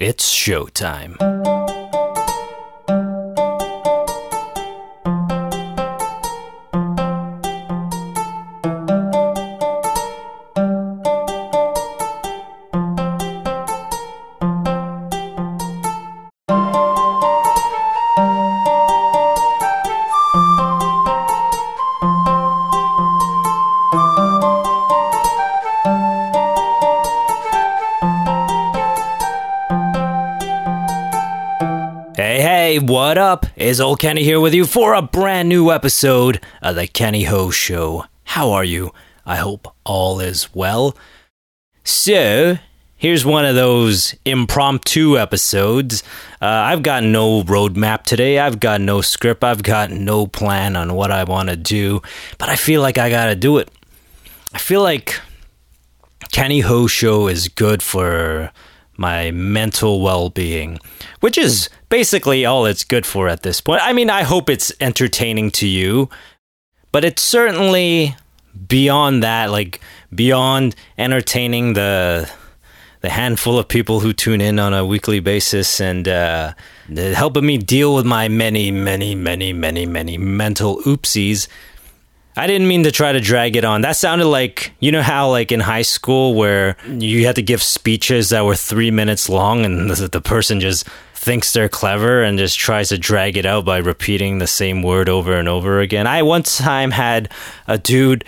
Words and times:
It's 0.00 0.34
showtime. 0.34 1.39
Up? 33.30 33.46
Is 33.54 33.80
old 33.80 34.00
Kenny 34.00 34.24
here 34.24 34.40
with 34.40 34.54
you 34.54 34.66
for 34.66 34.92
a 34.92 35.00
brand 35.00 35.48
new 35.48 35.70
episode 35.70 36.40
of 36.60 36.74
The 36.74 36.88
Kenny 36.88 37.22
Ho 37.24 37.48
Show. 37.48 38.06
How 38.24 38.50
are 38.50 38.64
you? 38.64 38.90
I 39.24 39.36
hope 39.36 39.72
all 39.84 40.18
is 40.18 40.52
well. 40.52 40.96
So, 41.84 42.58
here's 42.96 43.24
one 43.24 43.44
of 43.44 43.54
those 43.54 44.16
impromptu 44.24 45.16
episodes. 45.16 46.02
Uh, 46.42 46.46
I've 46.46 46.82
got 46.82 47.04
no 47.04 47.44
roadmap 47.44 48.02
today. 48.02 48.40
I've 48.40 48.58
got 48.58 48.80
no 48.80 49.00
script. 49.00 49.44
I've 49.44 49.62
got 49.62 49.92
no 49.92 50.26
plan 50.26 50.74
on 50.74 50.94
what 50.94 51.12
I 51.12 51.22
want 51.22 51.50
to 51.50 51.56
do, 51.56 52.02
but 52.36 52.48
I 52.48 52.56
feel 52.56 52.82
like 52.82 52.98
I 52.98 53.10
gotta 53.10 53.36
do 53.36 53.58
it. 53.58 53.70
I 54.52 54.58
feel 54.58 54.82
like 54.82 55.20
Kenny 56.32 56.60
Ho 56.60 56.88
Show 56.88 57.28
is 57.28 57.46
good 57.46 57.80
for 57.80 58.50
my 59.00 59.30
mental 59.30 60.02
well 60.02 60.28
being, 60.28 60.78
which 61.20 61.38
is 61.38 61.70
basically 61.88 62.44
all 62.44 62.66
it's 62.66 62.84
good 62.84 63.06
for 63.06 63.28
at 63.28 63.42
this 63.42 63.58
point. 63.58 63.80
I 63.82 63.94
mean, 63.94 64.10
I 64.10 64.24
hope 64.24 64.50
it's 64.50 64.70
entertaining 64.78 65.50
to 65.52 65.66
you, 65.66 66.10
but 66.92 67.02
it's 67.02 67.22
certainly 67.22 68.14
beyond 68.68 69.22
that, 69.22 69.50
like 69.50 69.80
beyond 70.14 70.76
entertaining 70.98 71.72
the 71.72 72.30
the 73.00 73.08
handful 73.08 73.58
of 73.58 73.66
people 73.66 74.00
who 74.00 74.12
tune 74.12 74.42
in 74.42 74.58
on 74.58 74.74
a 74.74 74.84
weekly 74.84 75.20
basis 75.20 75.80
and 75.80 76.06
uh, 76.06 76.52
helping 76.94 77.46
me 77.46 77.56
deal 77.56 77.94
with 77.94 78.04
my 78.04 78.28
many, 78.28 78.70
many, 78.70 79.14
many, 79.14 79.54
many, 79.54 79.86
many 79.86 80.18
mental 80.18 80.82
oopsies. 80.82 81.48
I 82.40 82.46
didn't 82.46 82.68
mean 82.68 82.84
to 82.84 82.90
try 82.90 83.12
to 83.12 83.20
drag 83.20 83.54
it 83.54 83.66
on. 83.66 83.82
That 83.82 83.96
sounded 83.96 84.24
like 84.24 84.72
you 84.80 84.92
know 84.92 85.02
how 85.02 85.28
like 85.28 85.52
in 85.52 85.60
high 85.60 85.82
school 85.82 86.32
where 86.32 86.78
you 86.88 87.26
had 87.26 87.36
to 87.36 87.42
give 87.42 87.62
speeches 87.62 88.30
that 88.30 88.46
were 88.46 88.56
three 88.56 88.90
minutes 88.90 89.28
long, 89.28 89.66
and 89.66 89.90
the, 89.90 90.08
the 90.08 90.22
person 90.22 90.58
just 90.58 90.88
thinks 91.14 91.52
they're 91.52 91.68
clever 91.68 92.22
and 92.22 92.38
just 92.38 92.58
tries 92.58 92.88
to 92.88 92.96
drag 92.96 93.36
it 93.36 93.44
out 93.44 93.66
by 93.66 93.76
repeating 93.76 94.38
the 94.38 94.46
same 94.46 94.82
word 94.82 95.06
over 95.10 95.34
and 95.34 95.48
over 95.48 95.80
again. 95.80 96.06
I 96.06 96.22
one 96.22 96.42
time 96.42 96.92
had 96.92 97.30
a 97.66 97.76
dude 97.76 98.24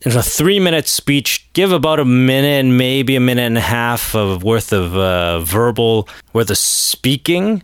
in 0.00 0.16
a 0.16 0.22
three 0.22 0.58
minute 0.58 0.88
speech 0.88 1.46
give 1.52 1.72
about 1.72 2.00
a 2.00 2.06
minute, 2.06 2.64
maybe 2.64 3.16
a 3.16 3.20
minute 3.20 3.42
and 3.42 3.58
a 3.58 3.60
half 3.60 4.14
of 4.14 4.42
worth 4.42 4.72
of 4.72 4.96
uh, 4.96 5.40
verbal 5.40 6.08
worth 6.32 6.48
of 6.48 6.56
speaking 6.56 7.62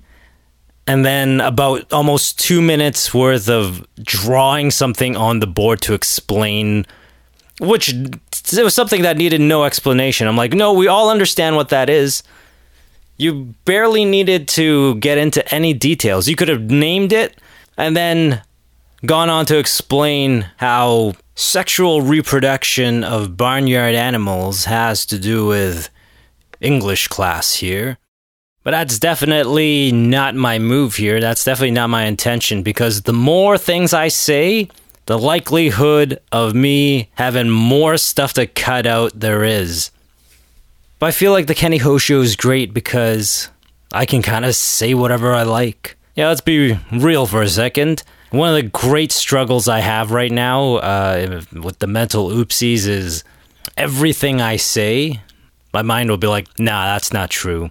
and 0.90 1.04
then 1.04 1.40
about 1.40 1.92
almost 1.92 2.36
two 2.36 2.60
minutes 2.60 3.14
worth 3.14 3.48
of 3.48 3.86
drawing 4.02 4.72
something 4.72 5.16
on 5.16 5.38
the 5.38 5.46
board 5.46 5.80
to 5.82 5.94
explain 5.94 6.84
which 7.60 7.90
it 7.90 8.64
was 8.64 8.74
something 8.74 9.02
that 9.02 9.16
needed 9.16 9.40
no 9.40 9.62
explanation. 9.62 10.26
I'm 10.26 10.36
like 10.36 10.52
no 10.52 10.72
we 10.72 10.88
all 10.88 11.08
understand 11.08 11.54
what 11.54 11.68
that 11.68 11.88
is. 11.88 12.24
You 13.18 13.54
barely 13.64 14.04
needed 14.04 14.48
to 14.48 14.96
get 14.96 15.16
into 15.16 15.54
any 15.54 15.74
details. 15.74 16.26
You 16.26 16.34
could 16.34 16.48
have 16.48 16.62
named 16.62 17.12
it 17.12 17.38
and 17.76 17.96
then 17.96 18.42
gone 19.06 19.30
on 19.30 19.46
to 19.46 19.58
explain 19.58 20.50
how 20.56 21.14
sexual 21.36 22.02
reproduction 22.02 23.04
of 23.04 23.36
barnyard 23.36 23.94
animals 23.94 24.64
has 24.64 25.06
to 25.06 25.18
do 25.18 25.46
with 25.46 25.88
english 26.60 27.08
class 27.08 27.54
here 27.54 27.96
but 28.62 28.72
that's 28.72 28.98
definitely 28.98 29.90
not 29.92 30.34
my 30.34 30.58
move 30.58 30.96
here. 30.96 31.20
That's 31.20 31.44
definitely 31.44 31.70
not 31.72 31.90
my 31.90 32.04
intention 32.04 32.62
because 32.62 33.02
the 33.02 33.12
more 33.12 33.56
things 33.56 33.92
I 33.94 34.08
say, 34.08 34.68
the 35.06 35.18
likelihood 35.18 36.20
of 36.30 36.54
me 36.54 37.10
having 37.14 37.50
more 37.50 37.96
stuff 37.96 38.34
to 38.34 38.46
cut 38.46 38.86
out 38.86 39.18
there 39.18 39.44
is. 39.44 39.90
But 40.98 41.06
I 41.06 41.10
feel 41.12 41.32
like 41.32 41.46
the 41.46 41.54
Kenny 41.54 41.78
Ho 41.78 41.96
show 41.96 42.20
is 42.20 42.36
great 42.36 42.74
because 42.74 43.48
I 43.92 44.04
can 44.04 44.22
kind 44.22 44.44
of 44.44 44.54
say 44.54 44.92
whatever 44.94 45.32
I 45.32 45.44
like. 45.44 45.96
Yeah, 46.14 46.28
let's 46.28 46.42
be 46.42 46.78
real 46.92 47.26
for 47.26 47.40
a 47.40 47.48
second. 47.48 48.02
One 48.30 48.50
of 48.50 48.54
the 48.54 48.68
great 48.68 49.10
struggles 49.10 49.66
I 49.66 49.80
have 49.80 50.12
right 50.12 50.30
now 50.30 50.74
uh, 50.76 51.42
with 51.52 51.78
the 51.78 51.86
mental 51.86 52.28
oopsies 52.28 52.86
is 52.86 53.24
everything 53.76 54.40
I 54.40 54.56
say, 54.56 55.20
my 55.72 55.82
mind 55.82 56.10
will 56.10 56.18
be 56.18 56.26
like, 56.26 56.46
nah, 56.58 56.84
that's 56.84 57.12
not 57.12 57.30
true. 57.30 57.70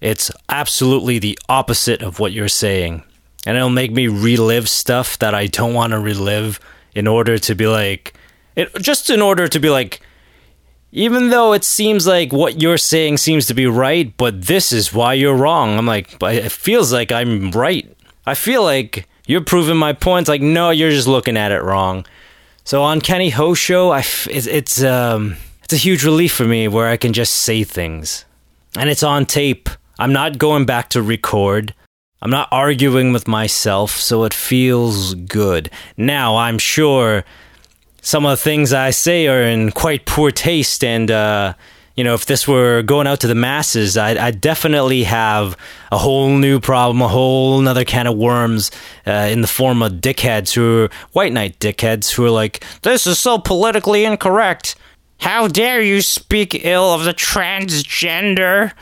It's 0.00 0.30
absolutely 0.48 1.18
the 1.18 1.38
opposite 1.48 2.02
of 2.02 2.18
what 2.18 2.32
you're 2.32 2.48
saying. 2.48 3.02
And 3.46 3.56
it'll 3.56 3.70
make 3.70 3.92
me 3.92 4.08
relive 4.08 4.68
stuff 4.68 5.18
that 5.18 5.34
I 5.34 5.46
don't 5.46 5.74
want 5.74 5.92
to 5.92 5.98
relive 5.98 6.60
in 6.94 7.06
order 7.06 7.38
to 7.38 7.54
be 7.54 7.66
like, 7.66 8.14
it, 8.56 8.74
just 8.80 9.10
in 9.10 9.22
order 9.22 9.48
to 9.48 9.58
be 9.58 9.70
like, 9.70 10.00
even 10.92 11.30
though 11.30 11.52
it 11.52 11.64
seems 11.64 12.06
like 12.06 12.32
what 12.32 12.60
you're 12.60 12.76
saying 12.76 13.16
seems 13.18 13.46
to 13.46 13.54
be 13.54 13.66
right, 13.66 14.14
but 14.16 14.42
this 14.42 14.72
is 14.72 14.92
why 14.92 15.14
you're 15.14 15.36
wrong. 15.36 15.78
I'm 15.78 15.86
like, 15.86 16.18
but 16.18 16.34
it 16.34 16.52
feels 16.52 16.92
like 16.92 17.12
I'm 17.12 17.50
right. 17.52 17.90
I 18.26 18.34
feel 18.34 18.62
like 18.64 19.08
you're 19.26 19.44
proving 19.44 19.76
my 19.76 19.92
points. 19.92 20.28
Like, 20.28 20.42
no, 20.42 20.70
you're 20.70 20.90
just 20.90 21.06
looking 21.06 21.36
at 21.36 21.52
it 21.52 21.62
wrong. 21.62 22.04
So 22.64 22.82
on 22.82 23.00
Kenny 23.00 23.30
Ho 23.30 23.54
show, 23.54 23.90
I 23.90 24.00
f- 24.00 24.28
it's, 24.30 24.46
it's 24.46 24.82
um 24.82 25.36
it's 25.64 25.72
a 25.72 25.76
huge 25.76 26.04
relief 26.04 26.32
for 26.32 26.44
me 26.44 26.68
where 26.68 26.88
I 26.88 26.96
can 26.96 27.12
just 27.12 27.34
say 27.34 27.64
things, 27.64 28.24
and 28.76 28.90
it's 28.90 29.02
on 29.02 29.26
tape. 29.26 29.68
I'm 30.00 30.14
not 30.14 30.38
going 30.38 30.64
back 30.64 30.88
to 30.90 31.02
record. 31.02 31.74
I'm 32.22 32.30
not 32.30 32.48
arguing 32.50 33.12
with 33.12 33.28
myself, 33.28 33.90
so 33.90 34.24
it 34.24 34.32
feels 34.32 35.14
good. 35.14 35.70
Now, 35.98 36.38
I'm 36.38 36.56
sure 36.58 37.22
some 38.00 38.24
of 38.24 38.30
the 38.30 38.42
things 38.42 38.72
I 38.72 38.92
say 38.92 39.28
are 39.28 39.42
in 39.42 39.72
quite 39.72 40.06
poor 40.06 40.30
taste, 40.30 40.82
and, 40.82 41.10
uh, 41.10 41.52
you 41.96 42.04
know, 42.04 42.14
if 42.14 42.24
this 42.24 42.48
were 42.48 42.80
going 42.80 43.06
out 43.06 43.20
to 43.20 43.26
the 43.26 43.34
masses, 43.34 43.98
I'd, 43.98 44.16
I'd 44.16 44.40
definitely 44.40 45.04
have 45.04 45.54
a 45.92 45.98
whole 45.98 46.30
new 46.30 46.60
problem, 46.60 47.02
a 47.02 47.08
whole 47.08 47.60
another 47.60 47.84
can 47.84 48.06
of 48.06 48.16
worms 48.16 48.70
uh, 49.06 49.28
in 49.30 49.42
the 49.42 49.46
form 49.46 49.82
of 49.82 49.92
dickheads 50.00 50.54
who 50.54 50.84
are 50.84 50.90
white 51.12 51.34
knight 51.34 51.58
dickheads 51.58 52.10
who 52.10 52.24
are 52.24 52.30
like, 52.30 52.64
this 52.80 53.06
is 53.06 53.18
so 53.18 53.36
politically 53.36 54.06
incorrect. 54.06 54.76
How 55.18 55.46
dare 55.46 55.82
you 55.82 56.00
speak 56.00 56.64
ill 56.64 56.94
of 56.94 57.04
the 57.04 57.12
transgender? 57.12 58.72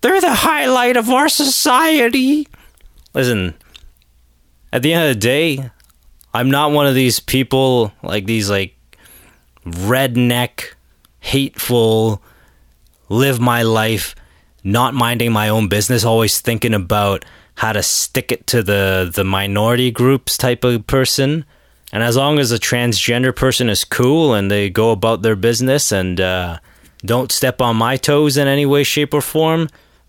They're 0.00 0.20
the 0.20 0.34
highlight 0.34 0.96
of 0.96 1.10
our 1.10 1.28
society. 1.28 2.48
Listen, 3.14 3.54
at 4.72 4.82
the 4.82 4.92
end 4.92 5.08
of 5.08 5.14
the 5.14 5.20
day, 5.20 5.70
I'm 6.32 6.50
not 6.50 6.72
one 6.72 6.86
of 6.86 6.94
these 6.94 7.20
people 7.20 7.92
like 8.02 8.26
these 8.26 8.48
like 8.48 8.76
redneck, 9.64 10.74
hateful, 11.20 12.22
live 13.08 13.40
my 13.40 13.62
life, 13.62 14.14
not 14.62 14.94
minding 14.94 15.32
my 15.32 15.48
own 15.48 15.68
business, 15.68 16.04
always 16.04 16.40
thinking 16.40 16.74
about 16.74 17.24
how 17.54 17.72
to 17.72 17.82
stick 17.82 18.30
it 18.30 18.46
to 18.46 18.62
the 18.62 19.10
the 19.12 19.24
minority 19.24 19.90
groups 19.90 20.36
type 20.36 20.62
of 20.64 20.86
person. 20.86 21.44
And 21.92 22.02
as 22.02 22.16
long 22.16 22.38
as 22.38 22.52
a 22.52 22.58
transgender 22.58 23.34
person 23.34 23.68
is 23.68 23.82
cool 23.84 24.34
and 24.34 24.50
they 24.50 24.68
go 24.68 24.90
about 24.90 25.22
their 25.22 25.36
business 25.36 25.90
and 25.90 26.20
uh, 26.20 26.58
don't 26.98 27.32
step 27.32 27.62
on 27.62 27.76
my 27.76 27.96
toes 27.96 28.36
in 28.36 28.46
any 28.46 28.66
way, 28.66 28.84
shape, 28.84 29.14
or 29.14 29.22
form, 29.22 29.68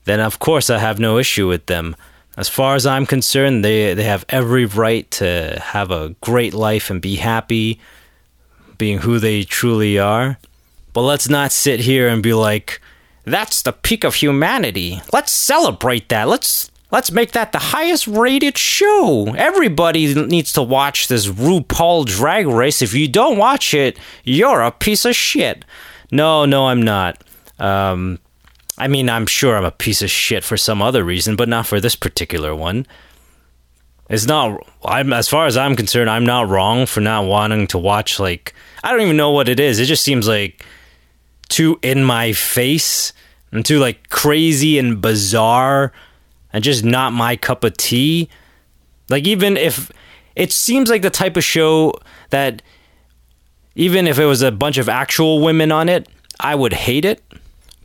then 0.09 0.19
of 0.19 0.39
course 0.39 0.69
I 0.69 0.79
have 0.79 0.99
no 0.99 1.17
issue 1.19 1.47
with 1.47 1.67
them. 1.67 1.95
As 2.35 2.49
far 2.49 2.75
as 2.75 2.85
I'm 2.85 3.05
concerned, 3.05 3.63
they, 3.63 3.93
they 3.93 4.05
have 4.05 4.25
every 4.29 4.65
right 4.65 5.09
to 5.11 5.59
have 5.61 5.91
a 5.91 6.15
great 6.21 6.53
life 6.53 6.89
and 6.89 7.01
be 7.01 7.17
happy 7.17 7.79
being 8.77 8.99
who 8.99 9.19
they 9.19 9.43
truly 9.43 9.99
are. 9.99 10.37
But 10.93 11.01
let's 11.01 11.29
not 11.29 11.51
sit 11.51 11.81
here 11.81 12.07
and 12.07 12.23
be 12.23 12.33
like, 12.33 12.81
that's 13.25 13.61
the 13.61 13.73
peak 13.73 14.03
of 14.03 14.15
humanity. 14.15 15.01
Let's 15.13 15.31
celebrate 15.31 16.09
that. 16.09 16.27
Let's 16.27 16.71
let's 16.91 17.11
make 17.11 17.33
that 17.33 17.51
the 17.51 17.59
highest 17.59 18.07
rated 18.07 18.57
show. 18.57 19.35
Everybody 19.35 20.15
needs 20.15 20.51
to 20.53 20.63
watch 20.63 21.07
this 21.07 21.27
RuPaul 21.27 22.05
drag 22.05 22.47
race. 22.47 22.81
If 22.81 22.93
you 22.93 23.07
don't 23.07 23.37
watch 23.37 23.73
it, 23.73 23.99
you're 24.23 24.61
a 24.61 24.71
piece 24.71 25.05
of 25.05 25.15
shit. 25.15 25.65
No, 26.11 26.45
no, 26.45 26.67
I'm 26.67 26.81
not. 26.81 27.23
Um, 27.59 28.19
I 28.79 28.87
mean, 28.87 29.09
I'm 29.09 29.27
sure 29.27 29.57
I'm 29.57 29.65
a 29.65 29.71
piece 29.71 30.01
of 30.01 30.09
shit 30.09 30.43
for 30.43 30.57
some 30.57 30.81
other 30.81 31.03
reason, 31.03 31.35
but 31.35 31.49
not 31.49 31.67
for 31.67 31.81
this 31.81 31.95
particular 31.95 32.55
one. 32.55 32.87
It's 34.09 34.25
not. 34.25 34.65
I'm 34.83 35.13
as 35.13 35.27
far 35.27 35.45
as 35.45 35.57
I'm 35.57 35.75
concerned, 35.75 36.09
I'm 36.09 36.25
not 36.25 36.49
wrong 36.49 36.85
for 36.85 37.01
not 37.01 37.25
wanting 37.25 37.67
to 37.67 37.77
watch. 37.77 38.19
Like, 38.19 38.55
I 38.83 38.91
don't 38.91 39.01
even 39.01 39.17
know 39.17 39.31
what 39.31 39.49
it 39.49 39.59
is. 39.59 39.79
It 39.79 39.85
just 39.85 40.03
seems 40.03 40.27
like 40.27 40.65
too 41.49 41.77
in 41.81 42.03
my 42.03 42.31
face 42.31 43.11
and 43.51 43.65
too 43.65 43.79
like 43.79 44.09
crazy 44.09 44.79
and 44.79 45.01
bizarre 45.01 45.91
and 46.53 46.63
just 46.63 46.83
not 46.83 47.11
my 47.11 47.35
cup 47.35 47.63
of 47.63 47.75
tea. 47.77 48.29
Like 49.09 49.25
even 49.27 49.57
if 49.57 49.91
it 50.35 50.51
seems 50.51 50.89
like 50.89 51.01
the 51.01 51.09
type 51.09 51.35
of 51.37 51.43
show 51.43 51.93
that 52.29 52.61
even 53.75 54.07
if 54.07 54.19
it 54.19 54.25
was 54.25 54.41
a 54.41 54.51
bunch 54.51 54.77
of 54.77 54.89
actual 54.89 55.41
women 55.41 55.71
on 55.71 55.89
it, 55.89 56.07
I 56.39 56.55
would 56.55 56.73
hate 56.73 57.05
it. 57.05 57.21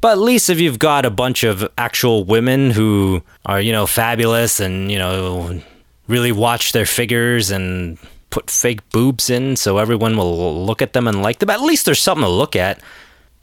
But 0.04 0.18
at 0.18 0.18
least 0.18 0.50
if 0.50 0.60
you've 0.60 0.78
got 0.78 1.06
a 1.06 1.10
bunch 1.10 1.44
of 1.44 1.66
actual 1.78 2.24
women 2.24 2.72
who 2.72 3.22
are, 3.46 3.58
you 3.58 3.72
know, 3.72 3.86
fabulous 3.86 4.60
and, 4.60 4.92
you 4.92 4.98
know, 4.98 5.62
really 6.08 6.30
watch 6.30 6.72
their 6.72 6.84
figures 6.84 7.50
and 7.50 7.96
put 8.28 8.50
fake 8.50 8.86
boobs 8.90 9.30
in 9.30 9.56
so 9.56 9.78
everyone 9.78 10.18
will 10.18 10.62
look 10.66 10.82
at 10.82 10.92
them 10.92 11.08
and 11.08 11.22
like 11.22 11.38
them, 11.38 11.48
at 11.48 11.62
least 11.62 11.86
there's 11.86 12.02
something 12.02 12.26
to 12.26 12.28
look 12.28 12.54
at. 12.54 12.82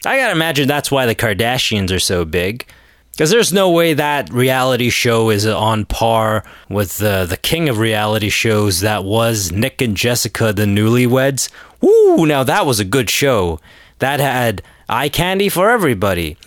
I 0.05 0.17
gotta 0.17 0.33
imagine 0.33 0.67
that's 0.67 0.91
why 0.91 1.07
the 1.07 1.15
Kardashians 1.15 1.91
are 1.91 1.99
so 1.99 2.25
big. 2.25 2.67
Because 3.09 3.31
there's 3.31 3.51
no 3.51 3.71
way 3.71 3.95
that 3.95 4.31
reality 4.31 4.91
show 4.91 5.31
is 5.31 5.47
on 5.47 5.85
par 5.85 6.43
with 6.69 6.99
the, 6.99 7.25
the 7.27 7.37
king 7.37 7.69
of 7.69 7.79
reality 7.79 8.29
shows 8.29 8.81
that 8.81 9.03
was 9.03 9.51
Nick 9.51 9.81
and 9.81 9.97
Jessica, 9.97 10.53
the 10.53 10.65
newlyweds. 10.65 11.49
Woo! 11.81 12.27
Now 12.27 12.43
that 12.43 12.67
was 12.67 12.79
a 12.79 12.85
good 12.85 13.09
show. 13.09 13.59
That 13.97 14.19
had 14.19 14.61
eye 14.87 15.09
candy 15.09 15.49
for 15.49 15.71
everybody. 15.71 16.37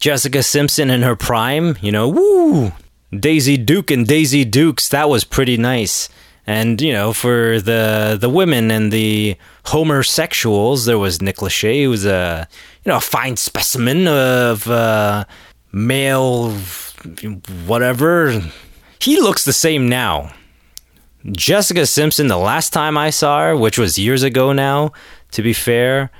Jessica 0.00 0.42
Simpson 0.42 0.90
in 0.90 1.02
her 1.02 1.14
prime, 1.14 1.76
you 1.80 1.92
know, 1.92 2.08
woo! 2.08 2.72
Daisy 3.12 3.56
Duke 3.56 3.90
and 3.90 4.06
Daisy 4.06 4.44
Dukes, 4.44 4.88
that 4.88 5.08
was 5.08 5.24
pretty 5.24 5.56
nice. 5.56 6.08
And, 6.46 6.80
you 6.80 6.92
know, 6.92 7.12
for 7.12 7.60
the 7.60 8.16
the 8.18 8.30
women 8.30 8.70
and 8.70 8.90
the 8.90 9.36
homosexuals, 9.66 10.86
there 10.86 10.98
was 10.98 11.20
Nick 11.20 11.36
Lachey, 11.36 11.84
who 11.84 11.90
was 11.90 12.06
a, 12.06 12.48
you 12.82 12.90
know, 12.90 12.96
a 12.96 13.00
fine 13.00 13.36
specimen 13.36 14.08
of 14.08 14.66
uh, 14.66 15.26
male 15.70 16.56
whatever. 17.66 18.42
He 19.00 19.20
looks 19.20 19.44
the 19.44 19.52
same 19.52 19.88
now. 19.88 20.32
Jessica 21.30 21.86
Simpson, 21.86 22.28
the 22.28 22.38
last 22.38 22.72
time 22.72 22.96
I 22.96 23.10
saw 23.10 23.40
her, 23.40 23.56
which 23.56 23.78
was 23.78 23.98
years 23.98 24.22
ago 24.22 24.52
now, 24.52 24.92
to 25.32 25.42
be 25.42 25.52
fair, 25.52 26.10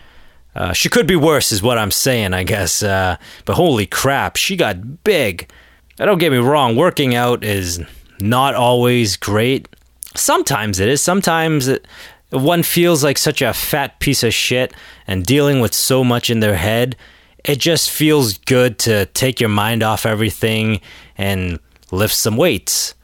uh, 0.54 0.72
she 0.72 0.88
could 0.88 1.06
be 1.06 1.16
worse, 1.16 1.52
is 1.52 1.62
what 1.62 1.78
I'm 1.78 1.90
saying, 1.90 2.34
I 2.34 2.42
guess. 2.44 2.82
Uh, 2.82 3.16
but 3.44 3.54
holy 3.54 3.86
crap, 3.86 4.36
she 4.36 4.56
got 4.56 5.04
big. 5.04 5.50
Now, 5.98 6.06
don't 6.06 6.18
get 6.18 6.32
me 6.32 6.38
wrong, 6.38 6.76
working 6.76 7.14
out 7.14 7.44
is 7.44 7.80
not 8.20 8.54
always 8.54 9.16
great. 9.16 9.68
Sometimes 10.16 10.80
it 10.80 10.88
is. 10.88 11.02
Sometimes 11.02 11.68
it, 11.68 11.86
one 12.30 12.62
feels 12.62 13.04
like 13.04 13.18
such 13.18 13.42
a 13.42 13.52
fat 13.52 14.00
piece 14.00 14.22
of 14.22 14.34
shit 14.34 14.72
and 15.06 15.24
dealing 15.24 15.60
with 15.60 15.74
so 15.74 16.02
much 16.02 16.30
in 16.30 16.40
their 16.40 16.56
head. 16.56 16.96
It 17.44 17.58
just 17.58 17.90
feels 17.90 18.38
good 18.38 18.78
to 18.80 19.06
take 19.06 19.40
your 19.40 19.48
mind 19.48 19.82
off 19.82 20.04
everything 20.04 20.80
and 21.16 21.58
lift 21.90 22.14
some 22.14 22.36
weights 22.36 22.94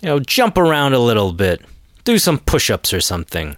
you 0.00 0.08
know, 0.08 0.20
jump 0.20 0.58
around 0.58 0.92
a 0.92 0.98
little 0.98 1.32
bit, 1.32 1.62
do 2.04 2.18
some 2.18 2.38
push 2.38 2.70
ups 2.70 2.92
or 2.92 3.00
something. 3.00 3.56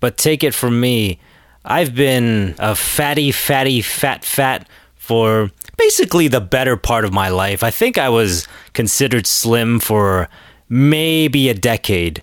But 0.00 0.16
take 0.16 0.44
it 0.44 0.54
from 0.54 0.80
me, 0.80 1.20
I've 1.64 1.94
been 1.94 2.54
a 2.58 2.74
fatty, 2.74 3.32
fatty, 3.32 3.80
fat, 3.80 4.24
fat 4.24 4.68
for 4.96 5.50
basically 5.76 6.28
the 6.28 6.40
better 6.40 6.76
part 6.76 7.04
of 7.04 7.12
my 7.12 7.28
life. 7.28 7.62
I 7.62 7.70
think 7.70 7.98
I 7.98 8.08
was 8.08 8.46
considered 8.72 9.26
slim 9.26 9.80
for 9.80 10.28
maybe 10.68 11.48
a 11.48 11.54
decade. 11.54 12.22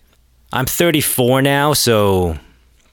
I'm 0.53 0.65
34 0.65 1.41
now, 1.41 1.73
so 1.73 2.37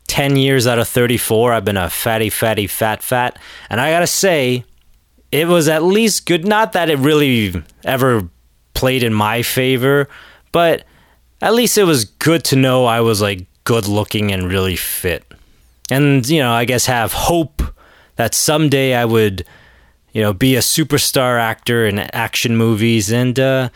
10 0.07 0.37
years 0.37 0.67
out 0.67 0.79
of 0.79 0.89
34, 0.89 1.53
I've 1.53 1.65
been 1.65 1.77
a 1.77 1.91
fatty, 1.91 2.31
fatty, 2.31 2.67
fat, 2.67 3.03
fat. 3.03 3.39
And 3.69 3.81
I 3.81 3.91
gotta 3.91 4.07
say, 4.07 4.65
it 5.31 5.47
was 5.49 5.69
at 5.69 5.83
least 5.83 6.27
good. 6.27 6.47
Not 6.47 6.73
that 6.73 6.89
it 6.89 6.99
really 6.99 7.63
ever 7.85 8.29
played 8.73 9.03
in 9.03 9.13
my 9.13 9.43
favor, 9.43 10.09
but 10.53 10.85
at 11.43 11.55
least 11.55 11.77
it 11.77 11.85
was 11.85 12.07
good 12.07 12.45
to 12.45 12.57
know 12.57 12.87
I 12.87 13.01
was 13.01 13.21
like 13.21 13.47
good 13.65 13.87
looking 13.87 14.33
and 14.33 14.51
really 14.51 14.77
fit. 14.77 15.28
And, 15.91 16.29
you 16.29 16.41
know, 16.41 16.53
I 16.53 16.65
guess 16.65 16.87
have 16.87 17.13
hope 17.13 17.63
that 18.17 18.35
someday 18.35 18.95
I 18.95 19.05
would, 19.05 19.45
you 20.13 20.21
know, 20.21 20.33
be 20.33 20.57
a 20.57 20.61
superstar 20.61 21.41
actor 21.41 21.87
in 21.87 21.99
action 21.99 22.57
movies 22.57 23.11
and 23.11 23.39
uh, 23.39 23.69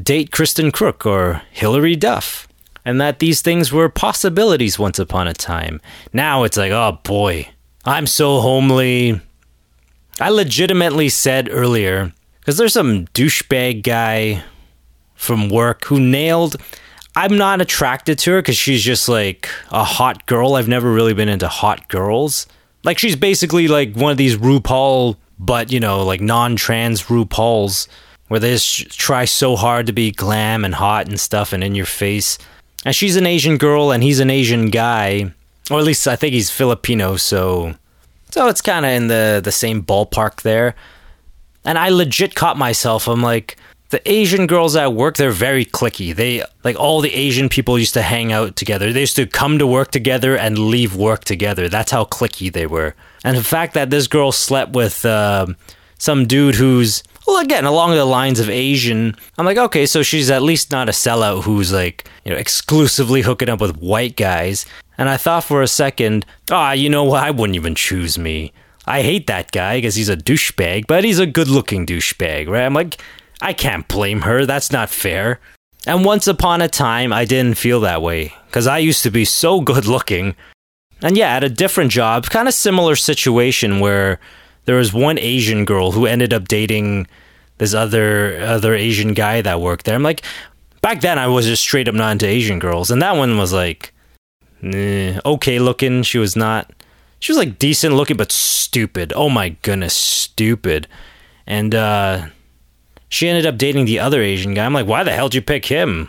date 0.00 0.30
Kristen 0.30 0.70
Kreuk 0.70 1.06
or 1.06 1.42
Hilary 1.50 1.96
Duff. 1.96 2.46
And 2.84 3.00
that 3.00 3.18
these 3.18 3.42
things 3.42 3.72
were 3.72 3.88
possibilities 3.88 4.78
once 4.78 4.98
upon 4.98 5.28
a 5.28 5.34
time. 5.34 5.80
Now 6.12 6.44
it's 6.44 6.56
like, 6.56 6.72
oh 6.72 6.98
boy, 7.02 7.48
I'm 7.84 8.06
so 8.06 8.40
homely. 8.40 9.20
I 10.20 10.30
legitimately 10.30 11.08
said 11.08 11.48
earlier, 11.50 12.12
because 12.38 12.56
there's 12.56 12.72
some 12.72 13.06
douchebag 13.08 13.82
guy 13.82 14.42
from 15.14 15.50
work 15.50 15.84
who 15.86 16.00
nailed. 16.00 16.56
I'm 17.16 17.36
not 17.36 17.60
attracted 17.60 18.18
to 18.20 18.32
her 18.32 18.38
because 18.38 18.56
she's 18.56 18.82
just 18.82 19.08
like 19.08 19.48
a 19.70 19.84
hot 19.84 20.26
girl. 20.26 20.54
I've 20.54 20.68
never 20.68 20.92
really 20.92 21.14
been 21.14 21.28
into 21.28 21.48
hot 21.48 21.88
girls. 21.88 22.46
Like 22.84 22.98
she's 22.98 23.16
basically 23.16 23.68
like 23.68 23.94
one 23.94 24.12
of 24.12 24.16
these 24.16 24.36
RuPaul, 24.36 25.16
but 25.38 25.72
you 25.72 25.80
know, 25.80 26.04
like 26.04 26.20
non-trans 26.20 27.04
RuPauls, 27.04 27.88
where 28.28 28.40
they 28.40 28.52
just 28.52 28.96
try 28.98 29.24
so 29.24 29.56
hard 29.56 29.86
to 29.86 29.92
be 29.92 30.12
glam 30.12 30.64
and 30.64 30.74
hot 30.74 31.08
and 31.08 31.18
stuff 31.18 31.52
and 31.52 31.64
in 31.64 31.74
your 31.74 31.86
face. 31.86 32.38
And 32.84 32.94
she's 32.94 33.16
an 33.16 33.26
Asian 33.26 33.58
girl 33.58 33.90
and 33.90 34.02
he's 34.02 34.20
an 34.20 34.30
Asian 34.30 34.70
guy, 34.70 35.32
or 35.70 35.78
at 35.78 35.84
least 35.84 36.06
I 36.06 36.16
think 36.16 36.32
he's 36.32 36.50
Filipino. 36.50 37.16
So, 37.16 37.74
so 38.30 38.46
it's 38.48 38.62
kind 38.62 38.86
of 38.86 38.92
in 38.92 39.08
the 39.08 39.40
the 39.42 39.52
same 39.52 39.82
ballpark 39.82 40.42
there. 40.42 40.76
And 41.64 41.76
I 41.76 41.90
legit 41.90 42.34
caught 42.34 42.56
myself. 42.56 43.08
I'm 43.08 43.20
like, 43.20 43.58
the 43.90 44.10
Asian 44.10 44.46
girls 44.46 44.76
at 44.76 44.94
work, 44.94 45.16
they're 45.16 45.32
very 45.32 45.64
clicky. 45.64 46.14
They 46.14 46.42
like 46.64 46.78
all 46.78 47.00
the 47.00 47.12
Asian 47.12 47.48
people 47.48 47.78
used 47.78 47.94
to 47.94 48.02
hang 48.02 48.32
out 48.32 48.56
together. 48.56 48.92
They 48.92 49.00
used 49.00 49.16
to 49.16 49.26
come 49.26 49.58
to 49.58 49.66
work 49.66 49.90
together 49.90 50.36
and 50.36 50.58
leave 50.58 50.94
work 50.94 51.24
together. 51.24 51.68
That's 51.68 51.90
how 51.90 52.04
clicky 52.04 52.52
they 52.52 52.66
were. 52.66 52.94
And 53.24 53.36
the 53.36 53.44
fact 53.44 53.74
that 53.74 53.90
this 53.90 54.06
girl 54.06 54.32
slept 54.32 54.72
with 54.72 55.04
uh, 55.04 55.46
some 55.98 56.26
dude 56.26 56.54
who's 56.54 57.02
well, 57.26 57.42
again, 57.42 57.64
along 57.64 57.90
the 57.90 58.04
lines 58.04 58.40
of 58.40 58.48
Asian, 58.48 59.14
I'm 59.38 59.44
like, 59.44 59.58
okay, 59.58 59.86
so 59.86 60.02
she's 60.02 60.30
at 60.30 60.42
least 60.42 60.72
not 60.72 60.88
a 60.88 60.92
sellout 60.92 61.44
who's 61.44 61.72
like, 61.72 62.08
you 62.24 62.32
know, 62.32 62.38
exclusively 62.38 63.22
hooking 63.22 63.48
up 63.48 63.60
with 63.60 63.76
white 63.76 64.16
guys. 64.16 64.66
And 64.98 65.08
I 65.08 65.16
thought 65.16 65.44
for 65.44 65.62
a 65.62 65.68
second, 65.68 66.26
ah, 66.50 66.70
oh, 66.70 66.72
you 66.72 66.88
know 66.88 67.04
what? 67.04 67.22
I 67.22 67.30
wouldn't 67.30 67.56
even 67.56 67.74
choose 67.74 68.18
me. 68.18 68.52
I 68.86 69.02
hate 69.02 69.26
that 69.28 69.52
guy 69.52 69.76
because 69.76 69.94
he's 69.94 70.08
a 70.08 70.16
douchebag, 70.16 70.86
but 70.86 71.04
he's 71.04 71.18
a 71.18 71.26
good 71.26 71.46
looking 71.48 71.86
douchebag, 71.86 72.48
right? 72.48 72.64
I'm 72.64 72.74
like, 72.74 73.00
I 73.42 73.52
can't 73.52 73.88
blame 73.88 74.22
her. 74.22 74.46
That's 74.46 74.70
not 74.70 74.90
fair. 74.90 75.40
And 75.86 76.04
once 76.04 76.26
upon 76.26 76.60
a 76.60 76.68
time, 76.68 77.12
I 77.12 77.24
didn't 77.24 77.56
feel 77.56 77.80
that 77.80 78.02
way 78.02 78.34
because 78.46 78.66
I 78.66 78.78
used 78.78 79.02
to 79.04 79.10
be 79.10 79.24
so 79.24 79.60
good 79.70 79.86
looking. 79.86 80.34
And 81.02 81.16
yeah, 81.16 81.36
at 81.36 81.44
a 81.44 81.48
different 81.48 81.90
job, 81.90 82.26
kind 82.26 82.48
of 82.48 82.54
similar 82.54 82.96
situation 82.96 83.80
where 83.80 84.20
there 84.66 84.76
was 84.76 84.92
one 84.92 85.18
Asian 85.18 85.64
girl 85.64 85.92
who 85.92 86.06
ended 86.06 86.34
up 86.34 86.46
dating 86.46 87.06
this 87.58 87.74
other 87.74 88.40
other 88.40 88.74
Asian 88.74 89.14
guy 89.14 89.40
that 89.40 89.60
worked 89.60 89.86
there. 89.86 89.94
I'm 89.94 90.02
like, 90.02 90.22
back 90.82 91.00
then 91.00 91.18
I 91.18 91.26
was 91.26 91.46
just 91.46 91.62
straight 91.62 91.88
up 91.88 91.94
not 91.94 92.12
into 92.12 92.26
Asian 92.26 92.58
girls, 92.58 92.90
and 92.90 93.00
that 93.00 93.16
one 93.16 93.38
was 93.38 93.52
like, 93.52 93.94
okay 94.62 95.58
looking. 95.58 96.02
She 96.02 96.18
was 96.18 96.36
not. 96.36 96.70
She 97.18 97.32
was 97.32 97.38
like 97.38 97.58
decent 97.58 97.94
looking, 97.94 98.16
but 98.16 98.32
stupid. 98.32 99.12
Oh 99.14 99.28
my 99.28 99.50
goodness, 99.62 99.94
stupid. 99.94 100.86
And 101.46 101.74
uh, 101.74 102.26
she 103.10 103.28
ended 103.28 103.44
up 103.44 103.58
dating 103.58 103.84
the 103.84 103.98
other 103.98 104.22
Asian 104.22 104.54
guy. 104.54 104.64
I'm 104.64 104.72
like, 104.72 104.86
why 104.86 105.02
the 105.02 105.12
hell 105.12 105.28
did 105.28 105.34
you 105.34 105.42
pick 105.42 105.66
him? 105.66 106.08